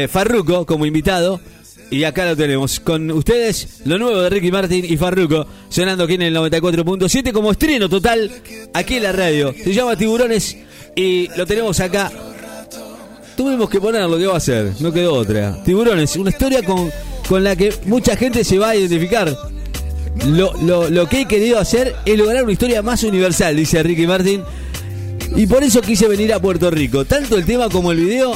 Farruko 0.09 0.67
como 0.67 0.87
invitado. 0.87 1.41
Y 1.89 2.03
acá 2.03 2.25
lo 2.25 2.37
tenemos 2.37 2.81
con 2.81 3.13
ustedes, 3.13 3.83
lo 3.85 3.97
nuevo 3.97 4.21
de 4.21 4.29
Ricky 4.29 4.51
Martin 4.51 4.85
y 4.85 4.97
Farruko, 4.97 5.47
sonando 5.69 6.03
aquí 6.03 6.15
en 6.15 6.23
el 6.23 6.35
94.7 6.35 7.31
como 7.31 7.53
estreno 7.53 7.89
total 7.89 8.29
aquí 8.75 8.97
en 8.97 9.05
la 9.05 9.13
radio. 9.13 9.55
Se 9.55 9.73
llama 9.73 9.95
Tiburones 9.97 10.57
y 10.97 11.29
lo 11.37 11.47
tenemos 11.47 11.79
acá. 11.79 12.11
Tuvimos 13.37 13.69
que 13.69 13.81
ponerlo, 13.81 14.17
¿qué 14.19 14.27
va 14.27 14.35
a 14.35 14.39
hacer? 14.39 14.73
No 14.81 14.93
quedó 14.93 15.15
otra. 15.15 15.63
Tiburones, 15.63 16.17
una 16.17 16.31
historia 16.31 16.63
con, 16.63 16.91
con 17.29 17.45
la 17.45 17.55
que 17.55 17.75
mucha 17.85 18.17
gente 18.17 18.43
se 18.45 18.59
va 18.59 18.71
a 18.71 18.77
identificar. 18.77 19.37
Lo, 20.27 20.55
lo, 20.63 20.89
lo 20.89 21.07
que 21.09 21.23
he 21.23 21.29
querido 21.29 21.59
hacer 21.59 21.95
es 22.07 22.17
lograr 22.17 22.43
una 22.45 22.53
historia 22.53 22.81
más 22.83 23.03
universal, 23.03 23.55
dice 23.55 23.83
Ricky 23.83 24.07
Martin. 24.07 24.43
Y 25.37 25.47
por 25.47 25.63
eso 25.63 25.83
quise 25.83 26.09
venir 26.09 26.33
a 26.33 26.41
Puerto 26.41 26.71
Rico. 26.71 27.05
Tanto 27.05 27.37
el 27.37 27.45
tema 27.45 27.69
como 27.69 27.93
el 27.93 27.99
video 27.99 28.33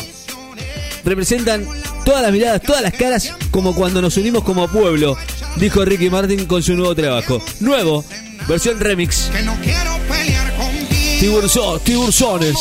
representan 1.05 1.67
todas 2.05 2.21
las 2.23 2.31
miradas, 2.33 2.61
todas 2.61 2.83
las 2.83 2.93
caras, 2.93 3.33
como 3.51 3.75
cuando 3.75 4.03
nos 4.03 4.17
unimos 4.19 4.45
como 4.45 4.69
pueblo, 4.69 5.17
dijo 5.57 5.83
Ricky 5.85 6.11
Martin 6.11 6.45
con 6.45 6.63
su 6.63 6.75
nuevo 6.75 6.95
trabajo. 6.95 7.41
Nuevo, 7.61 8.05
versión 8.47 8.79
remix. 8.79 9.31
Que 9.33 9.43
no 9.43 9.55
quiero 9.63 9.97
pelear 10.09 10.55
contigo. 10.57 11.21
Tiburzo- 11.21 11.81
tiburzones. 11.81 12.55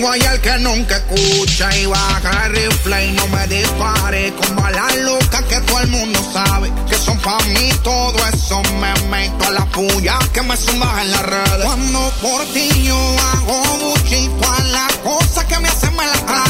Tengo 0.00 0.14
el 0.14 0.40
que 0.40 0.58
nunca 0.60 0.96
escucha 0.96 1.76
y 1.76 1.84
baja 1.84 2.46
el 2.46 2.52
rifle 2.54 3.06
y 3.06 3.12
no 3.12 3.26
me 3.26 3.46
dispare 3.48 4.32
con 4.32 4.56
balas 4.56 4.96
locas 4.96 5.42
que 5.42 5.60
todo 5.60 5.78
el 5.80 5.88
mundo 5.88 6.18
sabe 6.32 6.72
que 6.88 6.94
son 6.94 7.18
pa' 7.18 7.36
mí. 7.48 7.70
Todo 7.84 8.16
eso 8.32 8.62
me 8.80 8.94
meto 9.10 9.44
a 9.44 9.50
la 9.50 9.66
puya 9.66 10.18
que 10.32 10.40
me 10.40 10.56
sumas 10.56 11.02
en 11.02 11.10
la 11.10 11.20
red. 11.20 11.64
Cuando 11.64 12.10
por 12.22 12.42
ti 12.46 12.70
yo 12.82 12.96
hago 12.96 13.62
buchito 13.78 14.50
a 14.50 14.60
las 14.72 14.92
cosas 15.04 15.44
que 15.44 15.58
me 15.58 15.68
hacen 15.68 15.94
me 15.94 16.06
las 16.06 16.24
traje. 16.24 16.49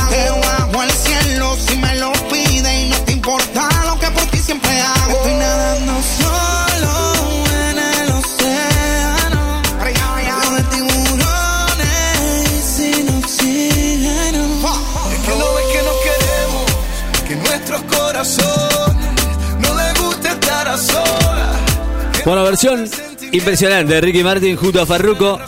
Bueno, 22.31 22.45
versión 22.45 22.89
impresionante 23.33 23.95
de 23.95 24.01
Ricky 24.01 24.23
Martin 24.23 24.55
junto 24.55 24.81
a 24.81 24.87
Farruko. 24.87 25.41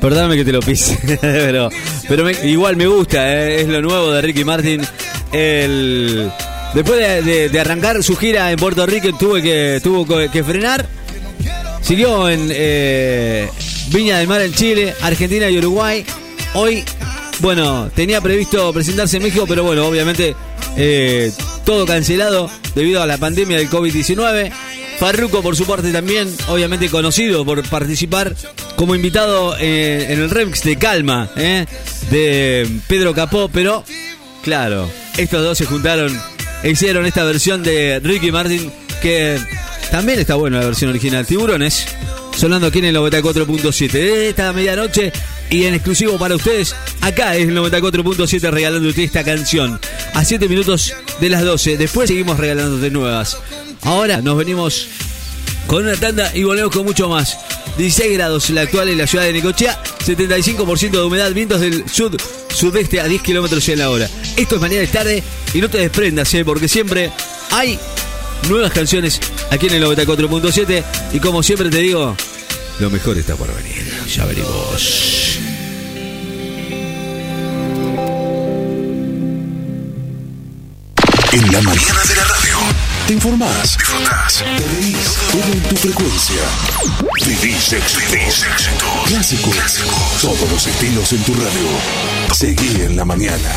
Perdóname 0.00 0.36
que 0.36 0.44
te 0.46 0.52
lo 0.52 0.60
pise, 0.60 0.98
pero, 1.20 1.68
pero 2.08 2.24
me- 2.24 2.48
igual 2.48 2.76
me 2.76 2.86
gusta, 2.86 3.30
eh, 3.30 3.60
es 3.60 3.68
lo 3.68 3.82
nuevo 3.82 4.10
de 4.10 4.22
Ricky 4.22 4.42
Martin. 4.42 4.80
Después 5.30 7.26
de, 7.26 7.60
arrancar 7.60 8.02
su 8.02 8.16
gira 8.16 8.50
en 8.50 8.58
Puerto 8.58 8.86
Rico 8.86 9.14
tuve 9.18 9.42
que, 9.42 9.80
tuvo 9.82 10.06
que 10.30 10.42
frenar. 10.42 10.86
Siguió 11.82 12.30
en 12.30 12.48
eh, 12.50 13.46
Viña 13.88 14.16
del 14.16 14.26
Mar 14.26 14.40
en 14.40 14.54
Chile, 14.54 14.94
Argentina 15.02 15.50
y 15.50 15.58
Uruguay. 15.58 16.06
Hoy, 16.54 16.84
bueno, 17.40 17.90
tenía 17.94 18.22
previsto 18.22 18.72
presentarse 18.72 19.18
en 19.18 19.24
México, 19.24 19.44
pero 19.46 19.62
bueno, 19.62 19.86
obviamente 19.86 20.34
eh, 20.78 21.30
todo 21.66 21.84
cancelado 21.84 22.50
debido 22.74 23.02
a 23.02 23.06
la 23.06 23.18
pandemia 23.18 23.58
del 23.58 23.68
COVID-19. 23.68 24.50
Farruko, 24.98 25.42
por 25.42 25.56
su 25.56 25.66
parte, 25.66 25.92
también, 25.92 26.34
obviamente 26.48 26.88
conocido 26.88 27.44
por 27.44 27.62
participar 27.68 28.34
como 28.76 28.94
invitado 28.94 29.56
eh, 29.58 30.06
en 30.10 30.20
el 30.20 30.30
remix 30.30 30.62
de 30.62 30.76
Calma, 30.76 31.30
eh, 31.36 31.66
de 32.10 32.68
Pedro 32.86 33.14
Capó, 33.14 33.48
pero 33.52 33.84
claro, 34.42 34.88
estos 35.16 35.42
dos 35.42 35.58
se 35.58 35.66
juntaron 35.66 36.18
e 36.62 36.70
hicieron 36.70 37.06
esta 37.06 37.24
versión 37.24 37.62
de 37.62 38.00
Ricky 38.02 38.32
Martin 38.32 38.72
que 39.02 39.38
también 39.90 40.18
está 40.18 40.34
buena 40.36 40.60
la 40.60 40.66
versión 40.66 40.90
original. 40.90 41.26
Tiburones, 41.26 41.86
sonando 42.36 42.68
aquí 42.68 42.78
en 42.78 42.86
el 42.86 42.96
94.7 42.96 43.92
de 43.92 44.28
esta 44.30 44.52
medianoche 44.52 45.12
y 45.50 45.64
en 45.64 45.74
exclusivo 45.74 46.18
para 46.18 46.34
ustedes, 46.36 46.74
acá 47.00 47.36
es 47.36 47.48
el 47.48 47.56
94.7 47.56 48.50
regalándote 48.50 49.04
esta 49.04 49.24
canción 49.24 49.78
a 50.14 50.24
7 50.24 50.48
minutos 50.48 50.94
de 51.20 51.30
las 51.30 51.42
12. 51.42 51.76
Después 51.76 52.08
seguimos 52.08 52.38
regalándote 52.38 52.90
nuevas. 52.90 53.38
Ahora 53.82 54.20
nos 54.20 54.36
venimos 54.36 54.88
con 55.66 55.84
una 55.84 55.96
tanda 55.96 56.34
y 56.34 56.42
volvemos 56.42 56.72
con 56.72 56.84
mucho 56.84 57.08
más. 57.08 57.38
16 57.76 58.12
grados 58.12 58.50
la 58.50 58.62
actual 58.62 58.88
en 58.88 58.98
la 58.98 59.06
ciudad 59.06 59.24
de 59.24 59.32
Necochea, 59.32 59.82
75% 60.06 60.90
de 60.90 61.02
humedad, 61.02 61.32
vientos 61.32 61.60
del 61.60 61.88
sud 61.88 62.16
sudeste 62.48 63.00
a 63.00 63.08
10 63.08 63.22
kilómetros 63.22 63.68
en 63.68 63.80
la 63.80 63.90
hora. 63.90 64.08
Esto 64.36 64.56
es 64.56 64.60
mañana 64.60 64.82
es 64.82 64.92
tarde 64.92 65.22
y 65.52 65.60
no 65.60 65.68
te 65.68 65.78
desprendas, 65.78 66.32
¿eh? 66.34 66.44
porque 66.44 66.68
siempre 66.68 67.10
hay 67.50 67.78
nuevas 68.48 68.72
canciones 68.72 69.20
aquí 69.50 69.66
en 69.66 69.74
el 69.74 69.84
94.7 69.84 70.84
y 71.12 71.18
como 71.18 71.42
siempre 71.42 71.68
te 71.70 71.78
digo, 71.78 72.16
lo 72.80 72.90
mejor 72.90 73.18
está 73.18 73.36
por 73.36 73.54
venir. 73.54 73.84
Ya 74.08 74.24
veremos. 74.24 75.38
En 81.32 81.52
la 81.52 81.60
mañana 81.62 82.02
de 82.08 82.16
la 82.16 82.24
radio. 82.24 82.58
Te 83.06 83.12
informás, 83.12 83.76
disfrutás, 83.76 84.38
te 84.38 84.64
reís, 84.76 84.96
todo 85.30 85.52
en 85.52 85.62
tu 85.64 85.76
frecuencia. 85.76 86.42
Vivís 87.26 87.72
éxitos. 87.72 88.46
Clásicos. 89.06 89.80
Todos 90.22 90.50
los 90.50 90.66
estilos 90.66 91.12
en 91.12 91.22
tu 91.24 91.34
radio. 91.34 92.34
Seguí 92.34 92.82
en 92.82 92.96
la 92.96 93.04
mañana. 93.04 93.52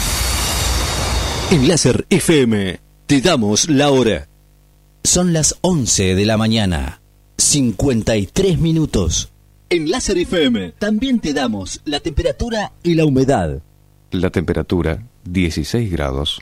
En 1.50 1.68
Láser 1.68 2.06
FM 2.10 2.82
te 3.06 3.22
damos 3.22 3.70
la 3.70 3.90
hora. 3.90 4.28
Son 5.04 5.32
las 5.32 5.56
11 5.62 6.16
de 6.16 6.26
la 6.26 6.36
mañana, 6.36 7.00
53 7.38 8.60
minutos. 8.60 9.32
En 9.70 9.92
Láser 9.92 10.18
FM 10.18 10.72
también 10.80 11.20
te 11.20 11.34
damos 11.34 11.82
la 11.86 12.00
temperatura 12.00 12.74
y 12.84 12.96
la 12.96 13.06
humedad. 13.06 13.62
La 14.12 14.32
temperatura 14.32 15.04
16 15.26 15.92
grados. 15.92 16.42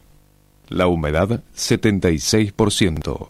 La 0.69 0.87
humedad 0.87 1.43
76%. 1.55 3.29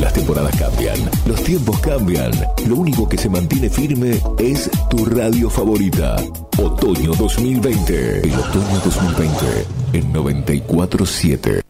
Las 0.00 0.12
temporadas 0.12 0.54
cambian, 0.56 0.98
los 1.26 1.42
tiempos 1.44 1.78
cambian. 1.80 2.32
Lo 2.66 2.76
único 2.76 3.08
que 3.08 3.16
se 3.16 3.28
mantiene 3.28 3.70
firme 3.70 4.20
es 4.38 4.70
tu 4.90 5.04
radio 5.04 5.48
favorita. 5.48 6.16
Otoño 6.58 7.12
2020. 7.14 8.20
El 8.20 8.34
otoño 8.34 8.80
2020 8.84 9.66
en 9.92 10.12
947. 10.12 11.60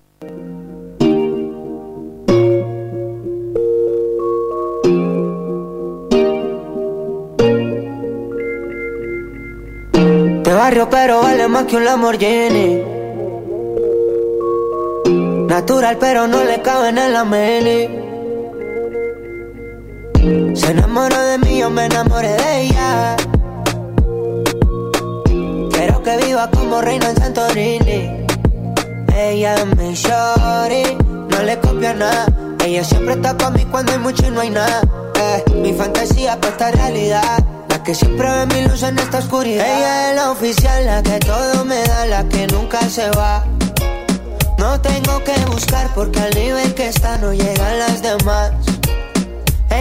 De 10.43 10.53
barrio 10.53 10.89
pero 10.91 11.21
vale 11.21 11.49
más 11.49 11.65
que 11.65 11.77
un 11.77 11.85
Lamborghini 11.85 12.83
Natural 15.49 15.99
pero 15.99 16.27
no 16.27 16.43
le 16.45 16.63
cabe 16.63 16.89
en 16.89 17.13
la 17.13 17.25
mini 17.25 18.13
Se 20.55 20.71
enamoró 20.71 21.21
de 21.21 21.37
mí, 21.37 21.59
yo 21.59 21.69
me 21.69 21.85
enamoré 21.85 22.29
de 22.29 22.61
ella 22.63 23.17
Quiero 25.71 26.03
que 26.03 26.17
viva 26.25 26.49
como 26.51 26.81
reina 26.81 27.11
en 27.11 27.17
Santorini 27.17 28.25
Ella 29.15 29.55
es 29.57 29.67
mi 29.67 29.95
no 31.29 31.43
le 31.43 31.59
copia 31.61 31.93
nada 31.93 32.25
Ella 32.65 32.83
siempre 32.85 33.15
está 33.15 33.37
pa' 33.37 33.51
mí 33.51 33.67
cuando 33.67 33.93
hay 33.93 33.99
mucho 33.99 34.27
y 34.27 34.31
no 34.31 34.41
hay 34.41 34.49
nada 34.49 34.81
eh, 35.21 35.45
Mi 35.57 35.75
fantasía 35.75 36.41
pa' 36.41 36.49
esta 36.49 36.71
realidad 36.71 37.45
la 37.69 37.83
que 37.83 37.95
siempre 37.95 38.27
ve 38.27 38.47
mi 38.47 38.69
luz 38.69 38.83
en 38.83 38.99
esta 38.99 39.19
oscuridad. 39.19 39.67
Ella 39.67 40.11
es 40.11 40.17
la 40.17 40.31
oficial, 40.31 40.87
la 40.87 41.03
que 41.03 41.19
todo 41.19 41.65
me 41.65 41.83
da, 41.83 42.07
la 42.07 42.25
que 42.29 42.47
nunca 42.47 42.81
se 42.89 43.11
va. 43.11 43.45
No 44.59 44.81
tengo 44.81 45.23
que 45.25 45.35
buscar 45.51 45.93
porque 45.95 46.21
al 46.21 46.35
nivel 46.35 46.73
que 46.75 46.89
está 46.89 47.19
no 47.19 47.35
llegan 47.35 47.79
las 47.79 48.01
demás. 48.01 48.53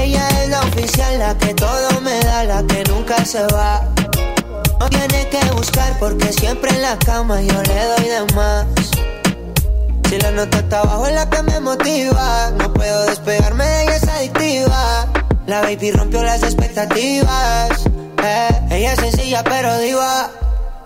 Ella 0.04 0.28
es 0.44 0.50
la 0.50 0.60
oficial, 0.60 1.18
la 1.20 1.38
que 1.38 1.54
todo 1.54 2.02
me 2.02 2.20
da, 2.20 2.44
la 2.44 2.63
que 2.63 2.84
nunca 2.89 3.24
se 3.24 3.42
va. 3.48 3.88
No 4.80 4.89
tiene 4.89 5.30
que 5.30 5.39
buscar 5.52 5.98
porque 5.98 6.34
siempre 6.34 6.72
en 6.72 6.82
la 6.82 6.98
cama 7.00 7.42
yo 7.42 7.62
le 7.63 7.86
doy 7.86 8.06
de 8.10 8.34
más. 8.36 8.66
Si 10.10 10.20
la 10.20 10.32
nota 10.32 10.58
está 10.58 10.82
abajo 10.82 11.08
es 11.08 11.13
la 11.13 11.30
que 11.30 11.42
me 11.44 11.60
motiva. 11.62 12.52
No 12.58 12.74
puedo 12.74 13.06
despegarme 13.06 13.66
de 13.66 13.84
ella, 13.84 13.96
es 13.96 14.04
adictiva. 14.10 15.08
La 15.48 15.62
baby 15.62 15.92
rompió 15.92 16.22
las 16.22 16.44
expectativas. 16.44 17.70
eh. 18.24 18.50
Ella 18.72 18.94
es 18.94 19.00
sencilla 19.00 19.42
pero 19.46 19.78
diva. 19.80 20.30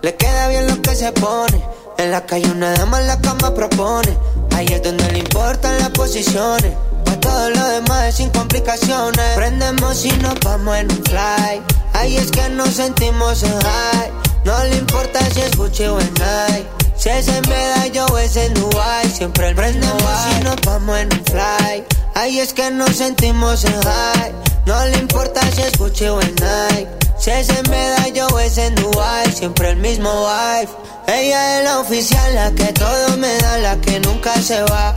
Le 0.02 0.14
queda 0.14 0.46
bien 0.48 0.68
lo 0.68 0.80
que 0.80 0.94
se 0.94 1.10
pone. 1.12 1.60
En 1.98 2.12
la 2.12 2.24
calle 2.24 2.48
una 2.52 2.70
dama 2.72 3.00
en 3.00 3.08
la 3.08 3.20
cama 3.20 3.52
propone. 3.52 4.16
Ahí 4.54 4.66
es 4.66 4.80
donde 4.82 5.10
le 5.10 5.18
importan 5.18 5.76
las 5.80 5.90
posiciones. 5.90 6.72
Pa' 7.08 7.20
todo 7.20 7.48
lo 7.50 7.64
demás 7.68 8.04
es 8.08 8.14
sin 8.16 8.28
complicaciones. 8.30 9.34
Prendemos 9.34 10.04
y 10.04 10.12
nos 10.18 10.38
vamos 10.40 10.76
en 10.76 10.92
un 10.92 11.04
fly. 11.04 11.62
Ahí 11.94 12.18
es 12.18 12.30
que 12.30 12.50
nos 12.50 12.74
sentimos 12.74 13.42
en 13.42 13.58
high. 13.60 14.12
No 14.44 14.62
le 14.64 14.76
importa 14.76 15.20
si 15.30 15.40
es 15.40 15.56
Gucci 15.56 15.84
o 15.84 15.98
en 15.98 16.12
Nike. 16.14 16.68
Si 16.96 17.08
es 17.08 17.28
en 17.28 17.48
Medallo 17.48 18.04
o 18.12 18.18
es 18.18 18.36
en 18.36 18.52
Dubai. 18.52 19.10
Siempre 19.10 19.48
el 19.48 19.54
prendemos 19.54 20.02
y 20.38 20.44
nos 20.44 20.56
vamos 20.66 20.98
en 20.98 21.08
un 21.12 21.24
fly. 21.24 21.84
Ahí 22.14 22.40
es 22.40 22.52
que 22.52 22.70
nos 22.70 22.90
sentimos 22.96 23.64
en 23.64 23.80
high. 23.82 24.32
No 24.66 24.84
le 24.84 24.98
importa 24.98 25.40
si 25.52 25.62
es 25.62 25.78
Gucci 25.78 26.08
o 26.08 26.20
en 26.20 26.34
Nike. 26.34 26.88
Si 27.18 27.30
es 27.30 27.48
en 27.48 27.70
Medallo 27.70 28.26
o 28.34 28.38
es 28.38 28.58
en 28.58 28.74
Dubai. 28.74 29.32
Siempre 29.32 29.70
el 29.70 29.76
mismo 29.76 30.10
vibe. 30.26 30.68
Ella 31.06 31.58
es 31.58 31.64
la 31.64 31.80
oficial, 31.80 32.34
la 32.34 32.50
que 32.52 32.70
todo 32.74 33.16
me 33.16 33.34
da, 33.38 33.56
la 33.58 33.80
que 33.80 33.98
nunca 34.00 34.34
se 34.42 34.62
va. 34.64 34.94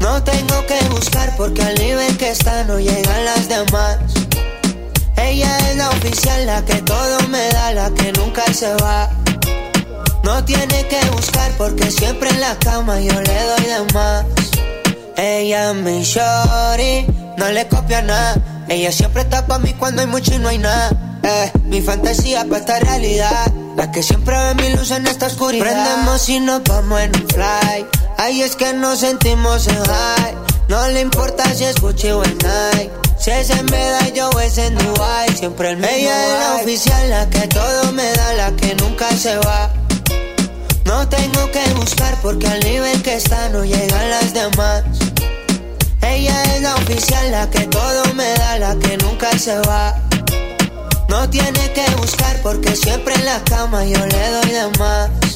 No 0.00 0.22
tengo 0.22 0.66
que 0.66 0.80
buscar 0.90 1.34
porque 1.36 1.62
al 1.62 1.74
nivel 1.76 2.16
que 2.16 2.30
está 2.30 2.64
no 2.64 2.78
llegan 2.78 3.24
las 3.24 3.48
demás. 3.48 3.98
Ella 5.16 5.58
es 5.70 5.76
la 5.76 5.90
oficial, 5.90 6.46
la 6.46 6.64
que 6.64 6.80
todo 6.82 7.20
me 7.28 7.48
da, 7.48 7.72
la 7.72 7.90
que 7.90 8.12
nunca 8.12 8.44
se 8.52 8.72
va. 8.76 9.10
No 10.22 10.44
tiene 10.44 10.86
que 10.86 11.00
buscar 11.10 11.50
porque 11.58 11.90
siempre 11.90 12.30
en 12.30 12.40
la 12.40 12.56
cama 12.58 13.00
yo 13.00 13.20
le 13.20 13.42
doy 13.44 13.64
de 13.64 13.92
más. 13.94 14.24
Ella 15.16 15.70
es 15.70 15.76
mi 15.76 16.04
no 17.36 17.50
le 17.50 17.66
copia 17.68 18.02
nada. 18.02 18.36
Ella 18.68 18.92
siempre 18.92 19.22
está 19.22 19.46
para 19.46 19.60
mí 19.60 19.72
cuando 19.74 20.02
hay 20.02 20.06
mucho 20.06 20.34
y 20.34 20.38
no 20.38 20.48
hay 20.48 20.58
nada. 20.58 20.90
Eh, 21.22 21.52
mi 21.64 21.80
fantasía 21.80 22.44
para 22.44 22.58
esta 22.58 22.78
realidad. 22.80 23.52
La 23.76 23.90
que 23.90 24.02
siempre 24.02 24.36
ve 24.36 24.54
mi 24.56 24.76
luz 24.76 24.90
en 24.90 25.06
esta 25.06 25.26
oscuridad. 25.26 25.64
Prendemos 25.64 26.28
y 26.28 26.40
nos 26.40 26.62
vamos 26.64 27.00
en 27.00 27.16
un 27.16 27.28
fly. 27.28 27.86
Ahí 28.18 28.42
es 28.42 28.56
que 28.56 28.72
nos 28.72 28.98
sentimos 28.98 29.68
en 29.68 29.84
high. 29.84 30.34
No 30.68 30.88
le 30.88 31.00
importa 31.02 31.44
si 31.54 31.64
es 31.64 31.80
Gucci 31.80 32.10
o 32.10 32.24
en 32.24 32.36
Nike. 32.38 32.90
Si 33.16 33.30
es 33.30 33.48
en 33.50 33.66
yo 34.12 34.28
es 34.40 34.58
en 34.58 34.74
Dubai. 34.74 35.28
Siempre 35.36 35.70
el 35.70 35.76
mismo 35.76 35.92
Ella 35.92 36.26
es 36.26 36.40
la 36.40 36.54
oficial, 36.56 37.10
la 37.10 37.30
que 37.30 37.46
todo 37.46 37.92
me 37.92 38.12
da, 38.12 38.32
la 38.34 38.50
que 38.56 38.74
nunca 38.74 39.08
se 39.16 39.36
va. 39.38 39.70
No 40.84 41.08
tengo 41.08 41.50
que 41.52 41.62
buscar 41.74 42.20
porque 42.20 42.48
al 42.48 42.58
nivel 42.60 43.00
que 43.02 43.14
está 43.14 43.50
no 43.50 43.64
llegan 43.64 44.10
las 44.10 44.34
demás. 44.34 44.82
Ella 46.02 46.42
es 46.54 46.60
la 46.60 46.74
oficial, 46.74 47.30
la 47.30 47.48
que 47.48 47.66
todo 47.68 48.14
me 48.14 48.28
da, 48.34 48.58
la 48.58 48.74
que 48.80 48.96
nunca 48.96 49.38
se 49.38 49.56
va. 49.60 49.94
No 51.08 51.30
tiene 51.30 51.72
que 51.72 51.88
buscar 51.96 52.36
porque 52.42 52.74
siempre 52.74 53.14
en 53.14 53.24
la 53.24 53.40
cama 53.44 53.84
yo 53.84 54.04
le 54.06 54.30
doy 54.30 54.50
de 54.50 54.78
más. 54.78 55.27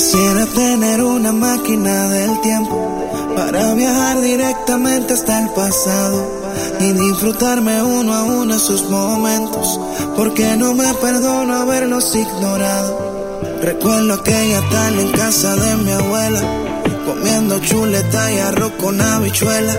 Quisiera 0.00 0.46
tener 0.46 1.02
una 1.02 1.30
máquina 1.30 2.08
del 2.08 2.40
tiempo 2.40 3.34
para 3.36 3.74
viajar 3.74 4.22
directamente 4.22 5.12
hasta 5.12 5.42
el 5.42 5.50
pasado 5.50 6.40
y 6.80 6.92
disfrutarme 6.92 7.82
uno 7.82 8.14
a 8.14 8.22
uno 8.24 8.54
esos 8.54 8.88
momentos, 8.88 9.78
porque 10.16 10.56
no 10.56 10.72
me 10.72 10.94
perdono 10.94 11.54
haberlos 11.54 12.14
ignorado. 12.14 13.42
Recuerdo 13.60 14.14
aquella 14.14 14.66
tarde 14.70 15.02
en 15.02 15.12
casa 15.12 15.54
de 15.56 15.76
mi 15.76 15.92
abuela, 15.92 16.40
comiendo 17.04 17.58
chuleta 17.58 18.32
y 18.32 18.38
arroz 18.38 18.72
con 18.80 18.98
habichuela. 19.02 19.74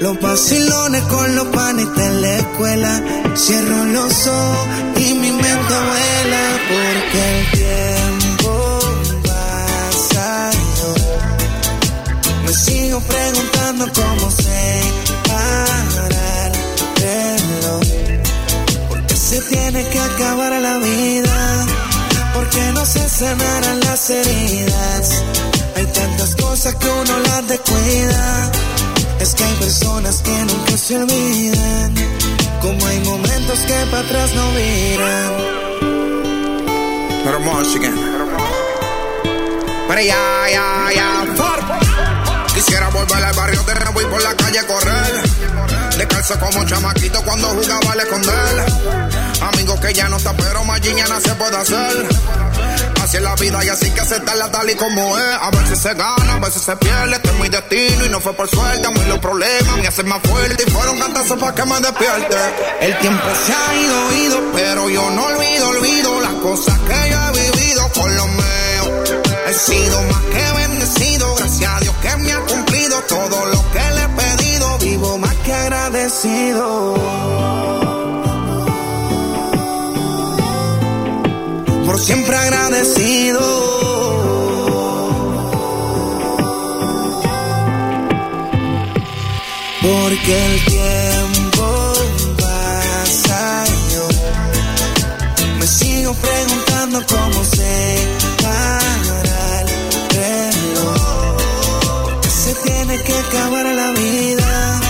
Los 0.00 0.20
vacilones 0.20 1.02
con 1.04 1.36
los 1.36 1.46
panes 1.46 1.94
de 1.94 2.20
la 2.20 2.36
escuela. 2.38 3.02
Cierro 3.36 3.84
los 3.84 4.26
ojos 4.26 4.68
y 4.96 5.14
mi 5.14 5.30
mente 5.30 5.74
vuela 5.90 6.42
porque 6.68 7.38
el 7.38 7.93
preguntando 13.04 13.86
cómo 13.94 14.30
se 14.30 14.80
para 15.28 16.46
el 16.46 16.52
Porque 18.88 19.16
se 19.16 19.40
tiene 19.42 19.84
que 19.88 19.98
acabar 19.98 20.52
la 20.60 20.78
vida. 20.78 21.66
Porque 22.34 22.60
no 22.72 22.84
se 22.84 23.08
sanarán 23.08 23.80
las 23.80 24.10
heridas. 24.10 25.22
Hay 25.76 25.86
tantas 25.86 26.34
cosas 26.36 26.74
que 26.76 26.88
uno 26.88 27.18
las 27.20 27.48
descuida. 27.48 28.52
Es 29.20 29.34
que 29.34 29.44
hay 29.44 29.54
personas 29.54 30.22
que 30.22 30.36
nunca 30.44 30.76
se 30.76 30.96
olvidan. 30.96 31.94
Como 32.60 32.86
hay 32.86 33.00
momentos 33.00 33.58
que 33.60 33.74
para 33.90 34.00
atrás 34.00 34.34
no 34.34 34.50
miran. 34.52 35.64
Pero 37.24 37.40
Pero 39.88 40.00
ya, 40.00 40.48
ya, 40.50 40.90
ya. 40.94 41.34
Quisiera 42.54 42.88
volver 42.88 43.24
al 43.24 43.34
barrio 43.34 43.62
de 43.62 43.74
nuevo 43.74 44.00
y 44.00 44.04
por 44.04 44.22
la 44.22 44.34
calle 44.34 44.64
correr. 44.66 45.22
Descalzo 45.98 46.38
como 46.38 46.64
chamaquito 46.64 47.22
cuando 47.22 47.48
jugaba 47.48 47.92
al 47.92 48.00
esconder. 48.00 48.64
Amigo 49.40 49.80
que 49.80 49.92
ya 49.92 50.08
no 50.08 50.16
está, 50.16 50.32
pero 50.34 50.64
mañana 50.64 51.20
se 51.20 51.34
puede 51.34 51.56
hacer. 51.56 52.08
Así 53.02 53.18
es 53.18 53.22
la 53.22 53.34
vida 53.34 53.62
y 53.64 53.68
así 53.68 53.90
que 53.90 54.00
aceptarla 54.00 54.50
tal 54.50 54.70
y 54.70 54.74
como 54.76 55.18
es. 55.18 55.34
A 55.40 55.50
veces 55.50 55.78
se 55.78 55.94
gana, 55.94 56.34
a 56.34 56.38
veces 56.38 56.62
se 56.62 56.76
pierde. 56.76 57.16
Este 57.16 57.28
es 57.28 57.38
mi 57.40 57.48
destino 57.48 58.06
y 58.06 58.08
no 58.08 58.20
fue 58.20 58.32
por 58.32 58.48
suerte. 58.48 58.86
A 58.86 58.90
mí 58.90 59.00
los 59.08 59.18
problemas 59.18 59.76
me 59.76 59.86
hacen 59.88 60.08
más 60.08 60.22
fuerte 60.22 60.64
y 60.66 60.70
fueron 60.70 60.98
cantazos 60.98 61.38
para 61.38 61.54
que 61.54 61.64
me 61.64 61.80
despierte. 61.80 62.36
El 62.80 62.98
tiempo 62.98 63.24
se 63.46 63.52
ha 63.52 63.74
ido, 63.76 64.12
ido, 64.26 64.40
pero 64.54 64.88
yo 64.88 65.10
no 65.10 65.24
olvido, 65.26 65.68
olvido 65.68 66.20
las 66.20 66.34
cosas 66.34 66.78
que 66.78 67.10
yo 67.10 67.40
he 67.40 67.50
vivido 67.50 67.88
con 67.92 68.16
los. 68.16 68.23
Sido 69.54 70.02
más 70.02 70.20
que 70.20 70.52
bendecido, 70.56 71.34
gracias 71.36 71.70
a 71.70 71.78
Dios 71.78 71.94
que 72.02 72.16
me 72.16 72.32
ha 72.32 72.40
cumplido 72.40 73.00
todo 73.08 73.46
lo 73.46 73.70
que 73.70 73.78
le 73.78 74.02
he 74.02 74.08
pedido. 74.08 74.78
Vivo 74.78 75.16
más 75.18 75.34
que 75.36 75.52
agradecido. 75.52 76.94
Por 81.86 82.00
siempre 82.00 82.36
agradecido. 82.36 83.40
Porque 89.80 90.46
el 90.46 90.64
tiempo 90.64 91.92
pasa 92.38 93.64
yo 93.92 94.08
me 95.58 95.66
sigo 95.66 96.14
preguntando 96.14 97.04
cómo 97.06 97.23
que 103.04 103.14
acabar 103.14 103.66
la 103.66 103.90
vida, 103.92 104.80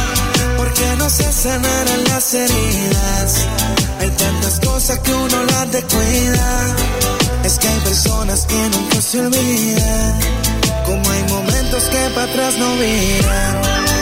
porque 0.57 0.87
no 0.98 1.09
se 1.11 1.33
sanarán 1.33 2.05
las 2.05 2.35
heridas. 2.35 3.46
Hay 4.00 4.11
tantas 4.11 4.61
cosas 4.61 4.98
que 5.00 5.12
uno 5.12 5.44
las 5.44 5.72
descuida, 5.72 6.77
es 7.44 7.59
que 7.59 7.68
hay 7.68 7.81
personas 7.81 8.46
que 8.46 8.68
nunca 8.74 9.00
se 9.00 9.20
olvidan, 9.20 10.18
como 10.87 11.11
hay 11.11 11.22
momentos 11.29 11.83
que 11.85 12.11
para 12.14 12.31
atrás 12.31 12.55
no 12.59 12.68
miran. 12.77 13.94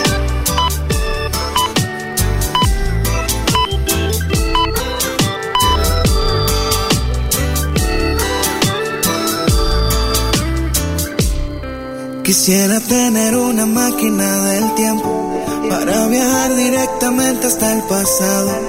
Quisiera 12.33 12.79
tener 12.79 13.37
una 13.37 13.67
máquina 13.67 14.25
del 14.45 14.73
tiempo 14.73 15.45
para 15.69 16.07
viajar 16.07 16.55
directamente 16.55 17.45
hasta 17.45 17.75
el 17.75 17.83
pasado 17.83 18.59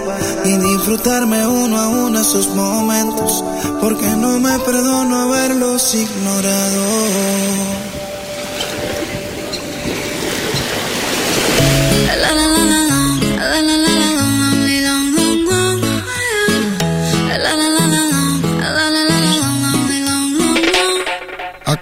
y 0.45 0.51
disfrutarme 0.59 1.47
uno 1.47 1.81
a 1.81 1.89
uno 1.89 2.21
esos 2.21 2.49
momentos, 2.49 3.43
porque 3.81 4.07
no 4.19 4.39
me 4.39 4.59
perdono 4.59 5.17
haberlos 5.17 5.95
ignorado. 5.95 7.55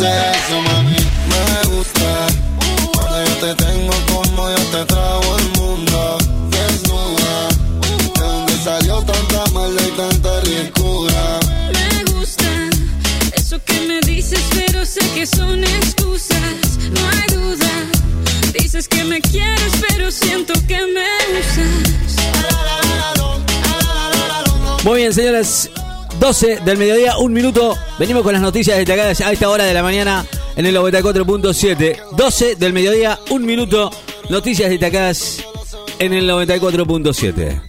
de 0.00 0.08
eso, 0.08 0.62
mami, 0.62 0.96
me 1.28 1.76
gusta. 1.76 2.26
Cuando 2.94 3.24
yo 3.24 3.34
te 3.36 3.54
tengo 3.54 3.92
como 4.10 4.48
yo 4.50 4.62
te 4.72 4.84
trago 4.86 5.36
el 5.38 5.48
mundo. 5.60 6.18
Desnuda, 6.50 7.48
de 8.14 8.22
donde 8.22 8.54
salió 8.64 9.02
tanta 9.02 9.44
maldad 9.52 9.84
y 9.86 9.90
tanta 9.90 10.40
ricura. 10.40 11.40
Me 11.74 12.12
gusta, 12.12 12.50
eso 13.34 13.62
que 13.64 13.80
me 13.82 14.00
dices, 14.00 14.42
pero 14.54 14.86
sé 14.86 15.00
que 15.14 15.26
son 15.26 15.62
excusas. 15.64 16.78
No 16.92 17.00
hay 17.10 17.26
duda, 17.34 17.72
dices 18.58 18.88
que 18.88 19.04
me 19.04 19.20
quieres, 19.20 19.72
pero 19.86 20.10
siento 20.10 20.54
que 20.66 20.78
me 20.78 21.08
usas. 21.40 22.00
Muy 24.82 25.00
bien, 25.00 25.12
señores. 25.12 25.68
12 26.20 26.60
del 26.66 26.76
mediodía, 26.76 27.16
un 27.16 27.32
minuto. 27.32 27.74
Venimos 27.98 28.22
con 28.22 28.34
las 28.34 28.42
noticias 28.42 28.76
destacadas 28.76 29.22
a 29.22 29.32
esta 29.32 29.48
hora 29.48 29.64
de 29.64 29.72
la 29.72 29.82
mañana 29.82 30.26
en 30.54 30.66
el 30.66 30.76
94.7. 30.76 31.96
12 32.12 32.56
del 32.56 32.74
mediodía, 32.74 33.18
un 33.30 33.46
minuto. 33.46 33.90
Noticias 34.28 34.68
destacadas 34.68 35.42
en 35.98 36.12
el 36.12 36.28
94.7. 36.28 37.62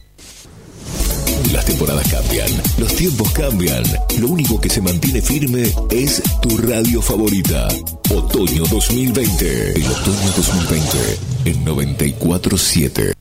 Las 1.54 1.66
temporadas 1.66 2.06
cambian, 2.10 2.52
los 2.78 2.94
tiempos 2.94 3.32
cambian. 3.32 3.84
Lo 4.20 4.28
único 4.28 4.60
que 4.60 4.70
se 4.70 4.82
mantiene 4.82 5.22
firme 5.22 5.64
es 5.90 6.22
tu 6.42 6.58
radio 6.58 7.02
favorita. 7.02 7.70
Otoño 8.14 8.66
2020. 8.66 9.72
El 9.74 9.86
otoño 9.86 10.32
2020 10.36 10.98
en 11.46 11.64
947. 11.64 13.21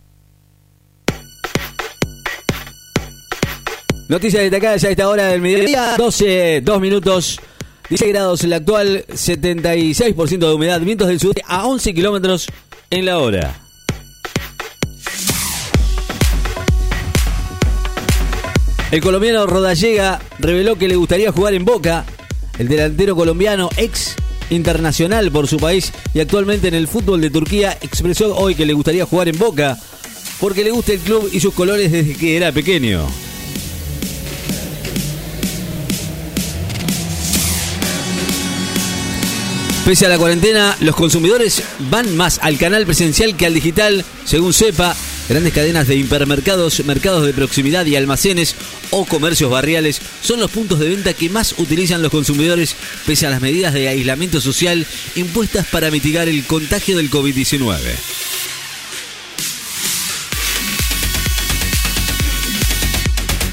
Noticias 4.10 4.42
destacadas 4.42 4.82
a 4.82 4.90
esta 4.90 5.08
hora 5.08 5.26
del 5.28 5.40
mediodía, 5.40 5.94
12, 5.96 6.62
2 6.64 6.80
minutos, 6.80 7.38
16 7.90 8.12
grados 8.12 8.42
en 8.42 8.50
la 8.50 8.56
actual, 8.56 9.04
76% 9.06 10.26
de 10.26 10.52
humedad, 10.52 10.80
vientos 10.80 11.06
del 11.06 11.20
sur 11.20 11.36
a 11.46 11.64
11 11.64 11.94
kilómetros 11.94 12.48
en 12.90 13.04
la 13.04 13.18
hora. 13.18 13.54
El 18.90 19.00
colombiano 19.00 19.46
Rodallega 19.46 20.20
reveló 20.40 20.74
que 20.74 20.88
le 20.88 20.96
gustaría 20.96 21.30
jugar 21.30 21.54
en 21.54 21.64
Boca. 21.64 22.04
El 22.58 22.66
delantero 22.66 23.14
colombiano, 23.14 23.70
ex 23.76 24.16
internacional 24.50 25.30
por 25.30 25.46
su 25.46 25.58
país 25.58 25.92
y 26.14 26.18
actualmente 26.18 26.66
en 26.66 26.74
el 26.74 26.88
fútbol 26.88 27.20
de 27.20 27.30
Turquía, 27.30 27.78
expresó 27.80 28.36
hoy 28.36 28.56
que 28.56 28.66
le 28.66 28.72
gustaría 28.72 29.06
jugar 29.06 29.28
en 29.28 29.38
Boca 29.38 29.78
porque 30.40 30.64
le 30.64 30.72
gusta 30.72 30.94
el 30.94 30.98
club 30.98 31.30
y 31.32 31.38
sus 31.38 31.54
colores 31.54 31.92
desde 31.92 32.16
que 32.16 32.36
era 32.36 32.50
pequeño. 32.50 33.06
Pese 39.84 40.06
a 40.06 40.08
la 40.08 40.18
cuarentena, 40.18 40.76
los 40.80 40.94
consumidores 40.94 41.62
van 41.90 42.16
más 42.16 42.38
al 42.42 42.58
canal 42.58 42.84
presencial 42.84 43.36
que 43.36 43.46
al 43.46 43.54
digital, 43.54 44.04
según 44.24 44.52
sepa. 44.52 44.94
Grandes 45.28 45.52
cadenas 45.52 45.88
de 45.88 45.96
hipermercados, 45.96 46.84
mercados 46.84 47.24
de 47.24 47.32
proximidad 47.32 47.86
y 47.86 47.96
almacenes 47.96 48.56
o 48.90 49.04
comercios 49.04 49.50
barriales 49.50 50.00
son 50.22 50.40
los 50.40 50.50
puntos 50.50 50.80
de 50.80 50.88
venta 50.88 51.14
que 51.14 51.30
más 51.30 51.54
utilizan 51.58 52.02
los 52.02 52.10
consumidores 52.10 52.74
pese 53.06 53.26
a 53.26 53.30
las 53.30 53.40
medidas 53.40 53.72
de 53.72 53.88
aislamiento 53.88 54.40
social 54.40 54.86
impuestas 55.14 55.66
para 55.66 55.90
mitigar 55.90 56.28
el 56.28 56.44
contagio 56.44 56.96
del 56.96 57.10
COVID-19. 57.10 57.78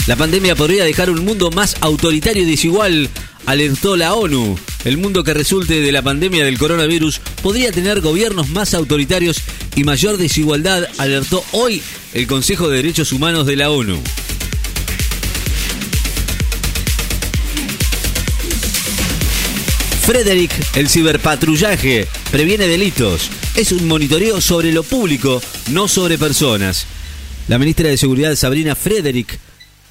La 0.07 0.15
pandemia 0.15 0.55
podría 0.55 0.83
dejar 0.83 1.09
un 1.09 1.23
mundo 1.25 1.51
más 1.51 1.75
autoritario 1.81 2.43
y 2.43 2.49
desigual, 2.49 3.09
alertó 3.45 3.95
la 3.95 4.13
ONU. 4.13 4.57
El 4.85 4.97
mundo 4.97 5.23
que 5.23 5.33
resulte 5.33 5.81
de 5.81 5.91
la 5.91 6.01
pandemia 6.01 6.45
del 6.45 6.57
coronavirus 6.57 7.19
podría 7.41 7.71
tener 7.71 8.01
gobiernos 8.01 8.49
más 8.49 8.73
autoritarios 8.73 9.41
y 9.75 9.83
mayor 9.83 10.17
desigualdad, 10.17 10.87
alertó 10.97 11.43
hoy 11.51 11.81
el 12.13 12.27
Consejo 12.27 12.69
de 12.69 12.77
Derechos 12.77 13.11
Humanos 13.11 13.45
de 13.45 13.55
la 13.55 13.69
ONU. 13.69 14.01
Frederick, 20.07 20.53
el 20.77 20.87
ciberpatrullaje, 20.87 22.07
previene 22.31 22.65
delitos. 22.67 23.29
Es 23.55 23.73
un 23.73 23.89
monitoreo 23.89 24.39
sobre 24.39 24.71
lo 24.71 24.83
público, 24.83 25.41
no 25.71 25.89
sobre 25.89 26.17
personas. 26.17 26.87
La 27.49 27.59
ministra 27.59 27.89
de 27.89 27.97
Seguridad 27.97 28.35
Sabrina 28.35 28.73
Frederick 28.73 29.37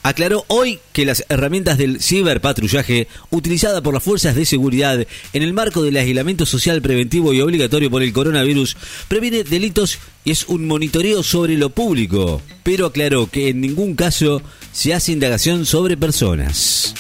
aclaró 0.09 0.45
hoy 0.47 0.79
que 0.93 1.05
las 1.05 1.25
herramientas 1.29 1.79
del 1.79 2.01
ciberpatrullaje 2.01 3.09
utilizadas 3.31 3.81
por 3.81 3.93
las 3.93 4.05
fuerzas 4.05 4.37
de 4.37 4.45
seguridad 4.45 5.05
en 5.33 5.43
el 5.43 5.53
marco 5.53 5.83
del 5.83 5.97
aislamiento 5.97 6.47
social 6.47 6.81
preventivo 6.81 7.33
y 7.33 7.41
obligatorio 7.41 7.91
por 7.91 8.05
el 8.05 8.13
coronavirus 8.13 8.77
previene 9.09 9.43
delitos 9.43 9.99
y 10.25 10.31
es 10.31 10.45
un 10.47 10.65
monitoreo 10.69 11.25
sobre 11.25 11.57
lo 11.57 11.71
público, 11.71 12.41
pero 12.63 12.87
aclaró 12.87 13.29
que 13.29 13.49
en 13.49 13.61
ningún 13.61 13.97
caso 13.97 14.43
se 14.71 14.95
hace 14.95 15.11
indagación 15.11 15.67
sobre 15.67 15.97
personas. 15.97 16.95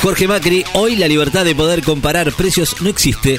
Jorge 0.00 0.28
Macri, 0.28 0.64
hoy 0.72 0.96
la 0.96 1.08
libertad 1.08 1.44
de 1.44 1.54
poder 1.54 1.82
comparar 1.82 2.32
precios 2.32 2.80
no 2.80 2.88
existe. 2.88 3.38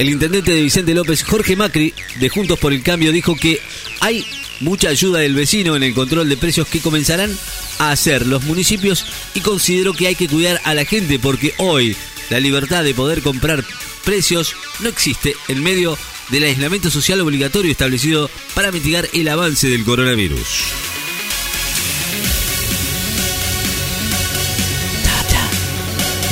El 0.00 0.08
intendente 0.08 0.52
de 0.52 0.62
Vicente 0.62 0.94
López, 0.94 1.22
Jorge 1.22 1.56
Macri, 1.56 1.92
de 2.18 2.30
Juntos 2.30 2.58
por 2.58 2.72
el 2.72 2.82
Cambio, 2.82 3.12
dijo 3.12 3.36
que 3.36 3.60
hay 4.00 4.24
mucha 4.60 4.88
ayuda 4.88 5.18
del 5.18 5.34
vecino 5.34 5.76
en 5.76 5.82
el 5.82 5.92
control 5.92 6.26
de 6.26 6.38
precios 6.38 6.66
que 6.68 6.80
comenzarán 6.80 7.30
a 7.78 7.90
hacer 7.90 8.26
los 8.26 8.42
municipios 8.44 9.04
y 9.34 9.42
consideró 9.42 9.92
que 9.92 10.06
hay 10.06 10.14
que 10.14 10.26
cuidar 10.26 10.58
a 10.64 10.72
la 10.72 10.86
gente 10.86 11.18
porque 11.18 11.52
hoy 11.58 11.94
la 12.30 12.40
libertad 12.40 12.82
de 12.82 12.94
poder 12.94 13.20
comprar 13.20 13.62
precios 14.02 14.56
no 14.78 14.88
existe 14.88 15.36
en 15.48 15.62
medio 15.62 15.98
del 16.30 16.44
aislamiento 16.44 16.90
social 16.90 17.20
obligatorio 17.20 17.70
establecido 17.70 18.30
para 18.54 18.72
mitigar 18.72 19.06
el 19.12 19.28
avance 19.28 19.68
del 19.68 19.84
coronavirus. 19.84 20.89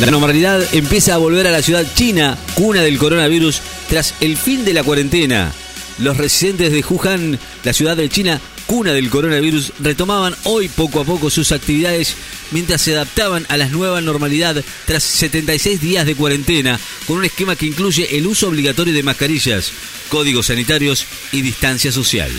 La 0.00 0.12
normalidad 0.12 0.62
empieza 0.74 1.14
a 1.14 1.18
volver 1.18 1.48
a 1.48 1.50
la 1.50 1.60
ciudad 1.60 1.84
china, 1.96 2.38
cuna 2.54 2.82
del 2.82 2.98
coronavirus, 2.98 3.60
tras 3.88 4.14
el 4.20 4.36
fin 4.36 4.64
de 4.64 4.72
la 4.72 4.84
cuarentena. 4.84 5.52
Los 5.98 6.16
residentes 6.16 6.70
de 6.70 6.84
Wuhan, 6.88 7.36
la 7.64 7.72
ciudad 7.72 7.96
de 7.96 8.08
China, 8.08 8.40
cuna 8.68 8.92
del 8.92 9.10
coronavirus, 9.10 9.72
retomaban 9.80 10.36
hoy 10.44 10.68
poco 10.68 11.00
a 11.00 11.04
poco 11.04 11.30
sus 11.30 11.50
actividades 11.50 12.14
mientras 12.52 12.80
se 12.80 12.94
adaptaban 12.94 13.44
a 13.48 13.56
la 13.56 13.66
nueva 13.66 14.00
normalidad 14.00 14.62
tras 14.86 15.02
76 15.02 15.80
días 15.80 16.06
de 16.06 16.14
cuarentena, 16.14 16.78
con 17.08 17.18
un 17.18 17.24
esquema 17.24 17.56
que 17.56 17.66
incluye 17.66 18.16
el 18.16 18.28
uso 18.28 18.46
obligatorio 18.46 18.94
de 18.94 19.02
mascarillas, 19.02 19.72
códigos 20.10 20.46
sanitarios 20.46 21.06
y 21.32 21.42
distancia 21.42 21.90
social. 21.90 22.30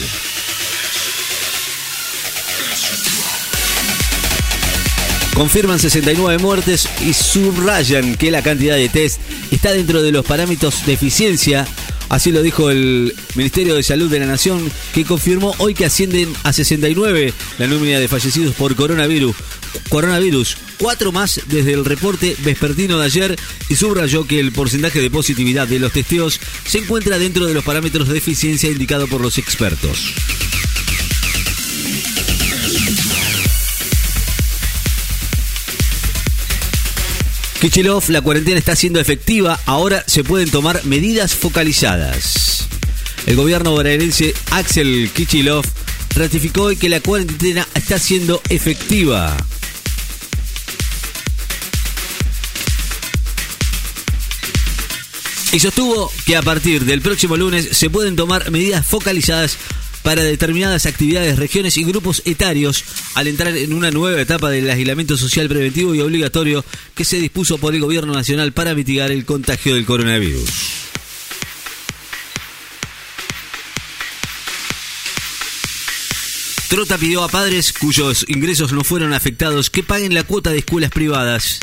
Confirman 5.40 5.80
69 5.80 6.38
muertes 6.40 6.90
y 7.00 7.14
subrayan 7.14 8.16
que 8.16 8.30
la 8.30 8.42
cantidad 8.42 8.76
de 8.76 8.90
test 8.90 9.22
está 9.52 9.72
dentro 9.72 10.02
de 10.02 10.12
los 10.12 10.26
parámetros 10.26 10.86
de 10.86 10.92
eficiencia. 10.92 11.66
Así 12.10 12.34
lo 12.34 12.42
dijo 12.42 12.70
el 12.70 13.16
Ministerio 13.36 13.76
de 13.76 13.82
Salud 13.82 14.12
de 14.12 14.20
la 14.20 14.26
Nación, 14.26 14.70
que 14.94 15.06
confirmó 15.06 15.56
hoy 15.60 15.74
que 15.74 15.86
ascienden 15.86 16.34
a 16.44 16.52
69 16.52 17.34
la 17.58 17.68
nómina 17.68 18.00
de 18.00 18.10
fallecidos 18.10 18.54
por 18.54 18.76
coronavirus. 18.76 19.34
Coronavirus, 19.88 20.58
cuatro 20.78 21.14
más 21.14 21.40
desde 21.48 21.72
el 21.72 21.86
reporte 21.86 22.36
vespertino 22.40 23.00
de 23.00 23.06
ayer 23.06 23.40
y 23.70 23.78
subrayó 23.78 24.28
que 24.28 24.42
el 24.42 24.52
porcentaje 24.52 25.00
de 25.00 25.10
positividad 25.10 25.70
de 25.70 25.80
los 25.80 25.94
testeos 25.94 26.38
se 26.66 26.80
encuentra 26.80 27.18
dentro 27.18 27.46
de 27.46 27.54
los 27.54 27.64
parámetros 27.64 28.10
de 28.10 28.18
eficiencia 28.18 28.70
indicado 28.70 29.08
por 29.08 29.22
los 29.22 29.38
expertos. 29.38 30.14
Kichilov, 37.60 38.10
la 38.10 38.22
cuarentena 38.22 38.58
está 38.58 38.74
siendo 38.74 39.02
efectiva, 39.02 39.60
ahora 39.66 40.06
se 40.08 40.24
pueden 40.24 40.50
tomar 40.50 40.86
medidas 40.86 41.36
focalizadas. 41.36 42.68
El 43.26 43.36
gobierno 43.36 43.72
bonaerense 43.72 44.34
Axel 44.52 45.10
Kichilov 45.14 45.66
ratificó 46.16 46.64
hoy 46.64 46.78
que 46.78 46.88
la 46.88 47.02
cuarentena 47.02 47.68
está 47.76 48.00
siendo 48.00 48.42
efectiva. 48.48 49.36
Y 55.52 55.60
sostuvo 55.60 56.10
que 56.26 56.38
a 56.38 56.42
partir 56.42 56.86
del 56.86 57.02
próximo 57.02 57.36
lunes 57.36 57.68
se 57.72 57.90
pueden 57.90 58.16
tomar 58.16 58.52
medidas 58.52 58.88
focalizadas 58.88 59.58
para 60.04 60.24
determinadas 60.24 60.86
actividades, 60.86 61.38
regiones 61.38 61.78
y 61.78 61.84
grupos 61.84 62.22
etarios 62.26 62.84
al 63.16 63.28
entrar 63.28 63.56
en 63.56 63.74
una 63.74 63.92
nueva 63.92 64.22
etapa 64.22 64.50
del 64.50 64.70
aislamiento 64.70 65.18
social 65.18 65.48
preventivo 65.48 65.96
y 65.96 66.02
obligatorio 66.02 66.64
que 66.96 67.06
se 67.06 67.18
dispuso 67.18 67.58
por 67.58 67.76
el 67.76 67.82
gobierno 67.82 68.14
nacional 68.14 68.52
para 68.54 68.76
mitigar 68.76 69.12
el 69.12 69.26
contagio 69.26 69.76
del 69.76 69.86
coronavirus. 69.86 70.50
Trota 76.70 77.00
pidió 77.00 77.24
a 77.24 77.30
padres 77.30 77.74
cuyos 77.74 78.26
ingresos 78.28 78.74
no 78.74 78.84
fueron 78.84 79.14
afectados 79.14 79.72
que 79.72 79.82
paguen 79.82 80.14
la 80.14 80.24
cuota 80.24 80.52
de 80.52 80.60
escuelas 80.60 80.92
privadas. 80.92 81.60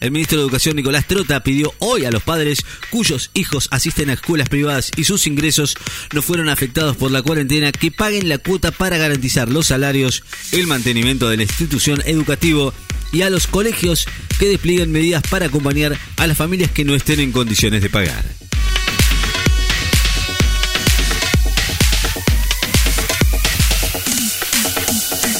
El 0.00 0.12
ministro 0.12 0.38
de 0.38 0.44
Educación 0.44 0.76
Nicolás 0.76 1.08
Trota 1.08 1.42
pidió 1.42 1.74
hoy 1.80 2.04
a 2.04 2.12
los 2.12 2.22
padres 2.22 2.64
cuyos 2.90 3.30
hijos 3.34 3.66
asisten 3.72 4.10
a 4.10 4.12
escuelas 4.12 4.48
privadas 4.48 4.92
y 4.96 5.02
sus 5.02 5.26
ingresos 5.26 5.76
no 6.12 6.22
fueron 6.22 6.48
afectados 6.48 6.96
por 6.96 7.10
la 7.10 7.20
cuarentena 7.20 7.72
que 7.72 7.90
paguen 7.90 8.28
la 8.28 8.38
cuota 8.38 8.70
para 8.70 8.96
garantizar 8.96 9.48
los 9.48 9.66
salarios, 9.66 10.22
el 10.52 10.68
mantenimiento 10.68 11.28
de 11.28 11.38
la 11.38 11.42
institución 11.42 12.00
educativa 12.06 12.72
y 13.12 13.22
a 13.22 13.30
los 13.30 13.48
colegios 13.48 14.06
que 14.38 14.46
desplieguen 14.46 14.92
medidas 14.92 15.22
para 15.28 15.46
acompañar 15.46 15.98
a 16.16 16.26
las 16.28 16.36
familias 16.36 16.70
que 16.70 16.84
no 16.84 16.94
estén 16.94 17.18
en 17.18 17.32
condiciones 17.32 17.82
de 17.82 17.90
pagar. 17.90 18.24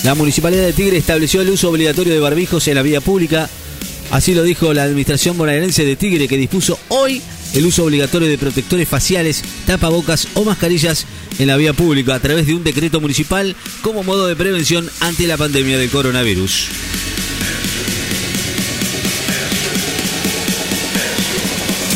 La 0.03 0.15
Municipalidad 0.15 0.63
de 0.63 0.73
Tigre 0.73 0.97
estableció 0.97 1.43
el 1.43 1.51
uso 1.51 1.71
obligatorio 1.71 2.15
de 2.15 2.21
barbijos 2.21 2.67
en 2.67 2.77
la 2.77 2.83
vía 2.83 3.01
pública. 3.01 3.49
Así 4.11 4.35
lo 4.35 4.43
dijo 4.43 4.73
la 4.73 4.85
Administración 4.85 5.37
bonaerense 5.37 5.85
de 5.85 5.97
Tigre, 5.97 6.29
que 6.29 6.37
dispuso 6.37 6.79
hoy 6.89 7.21
el 7.55 7.67
uso 7.67 7.85
obligatorio 7.85 8.29
de 8.29 8.39
protectores 8.39 8.89
faciales, 8.89 9.43
tapabocas 9.67 10.29
o 10.35 10.45
mascarillas 10.45 11.07
en 11.39 11.47
la 11.47 11.57
vía 11.57 11.73
pública 11.73 12.15
a 12.15 12.21
través 12.21 12.47
de 12.47 12.55
un 12.55 12.65
decreto 12.65 13.01
municipal 13.01 13.55
como 13.83 14.03
modo 14.03 14.27
de 14.27 14.37
prevención 14.37 14.89
ante 15.01 15.27
la 15.27 15.37
pandemia 15.37 15.79
del 15.79 15.91
coronavirus. 15.91 16.69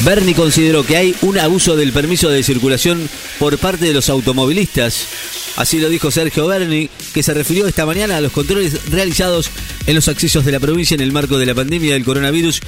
Bernie 0.05 0.35
consideró 0.35 0.85
que 0.85 0.97
hay 0.97 1.15
un 1.23 1.39
abuso 1.39 1.77
del 1.77 1.93
permiso 1.93 2.29
de 2.29 2.43
circulación 2.43 3.09
por 3.39 3.57
parte 3.59 3.85
de 3.85 3.95
los 3.95 4.09
automovilistas. 4.09 5.07
Así 5.57 5.79
lo 5.79 5.89
dijo 5.89 6.11
Sergio 6.11 6.47
Berni, 6.47 6.89
que 7.13 7.23
se 7.23 7.35
refirió 7.35 7.67
esta 7.67 7.87
mañana 7.87 8.17
a 8.17 8.21
los 8.21 8.33
controles 8.33 8.91
realizados 8.91 9.51
en 9.87 9.95
los 9.95 10.09
accesos 10.09 10.45
de 10.45 10.53
la 10.53 10.61
provincia 10.61 10.95
en 10.95 11.01
el 11.01 11.13
marco 11.13 11.39
de 11.39 11.47
la 11.47 11.55
pandemia 11.55 11.93
del 11.93 12.05
coronavirus 12.05 12.61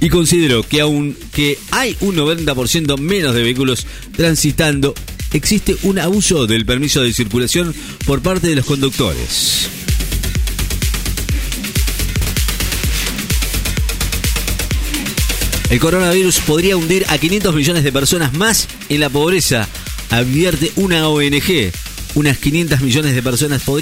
y 0.00 0.08
consideró 0.08 0.62
que 0.62 0.80
aunque 0.80 1.58
hay 1.70 1.96
un 2.00 2.16
90% 2.16 2.98
menos 2.98 3.34
de 3.34 3.42
vehículos 3.42 3.86
transitando, 4.16 4.94
existe 5.32 5.76
un 5.82 5.98
abuso 5.98 6.46
del 6.46 6.64
permiso 6.64 7.02
de 7.02 7.12
circulación 7.12 7.74
por 8.06 8.22
parte 8.22 8.48
de 8.48 8.56
los 8.56 8.64
conductores. 8.64 9.68
El 15.68 15.78
coronavirus 15.78 16.40
podría 16.40 16.76
hundir 16.76 17.04
a 17.08 17.18
500 17.18 17.54
millones 17.54 17.84
de 17.84 17.92
personas 17.92 18.32
más 18.32 18.66
en 18.88 19.00
la 19.00 19.08
pobreza, 19.08 19.68
advierte 20.10 20.72
una 20.74 21.08
ONG. 21.08 21.70
Unas 22.14 22.38
500 22.38 22.80
millones 22.80 23.14
de 23.14 23.22
personas 23.22 23.62
podrían 23.62 23.80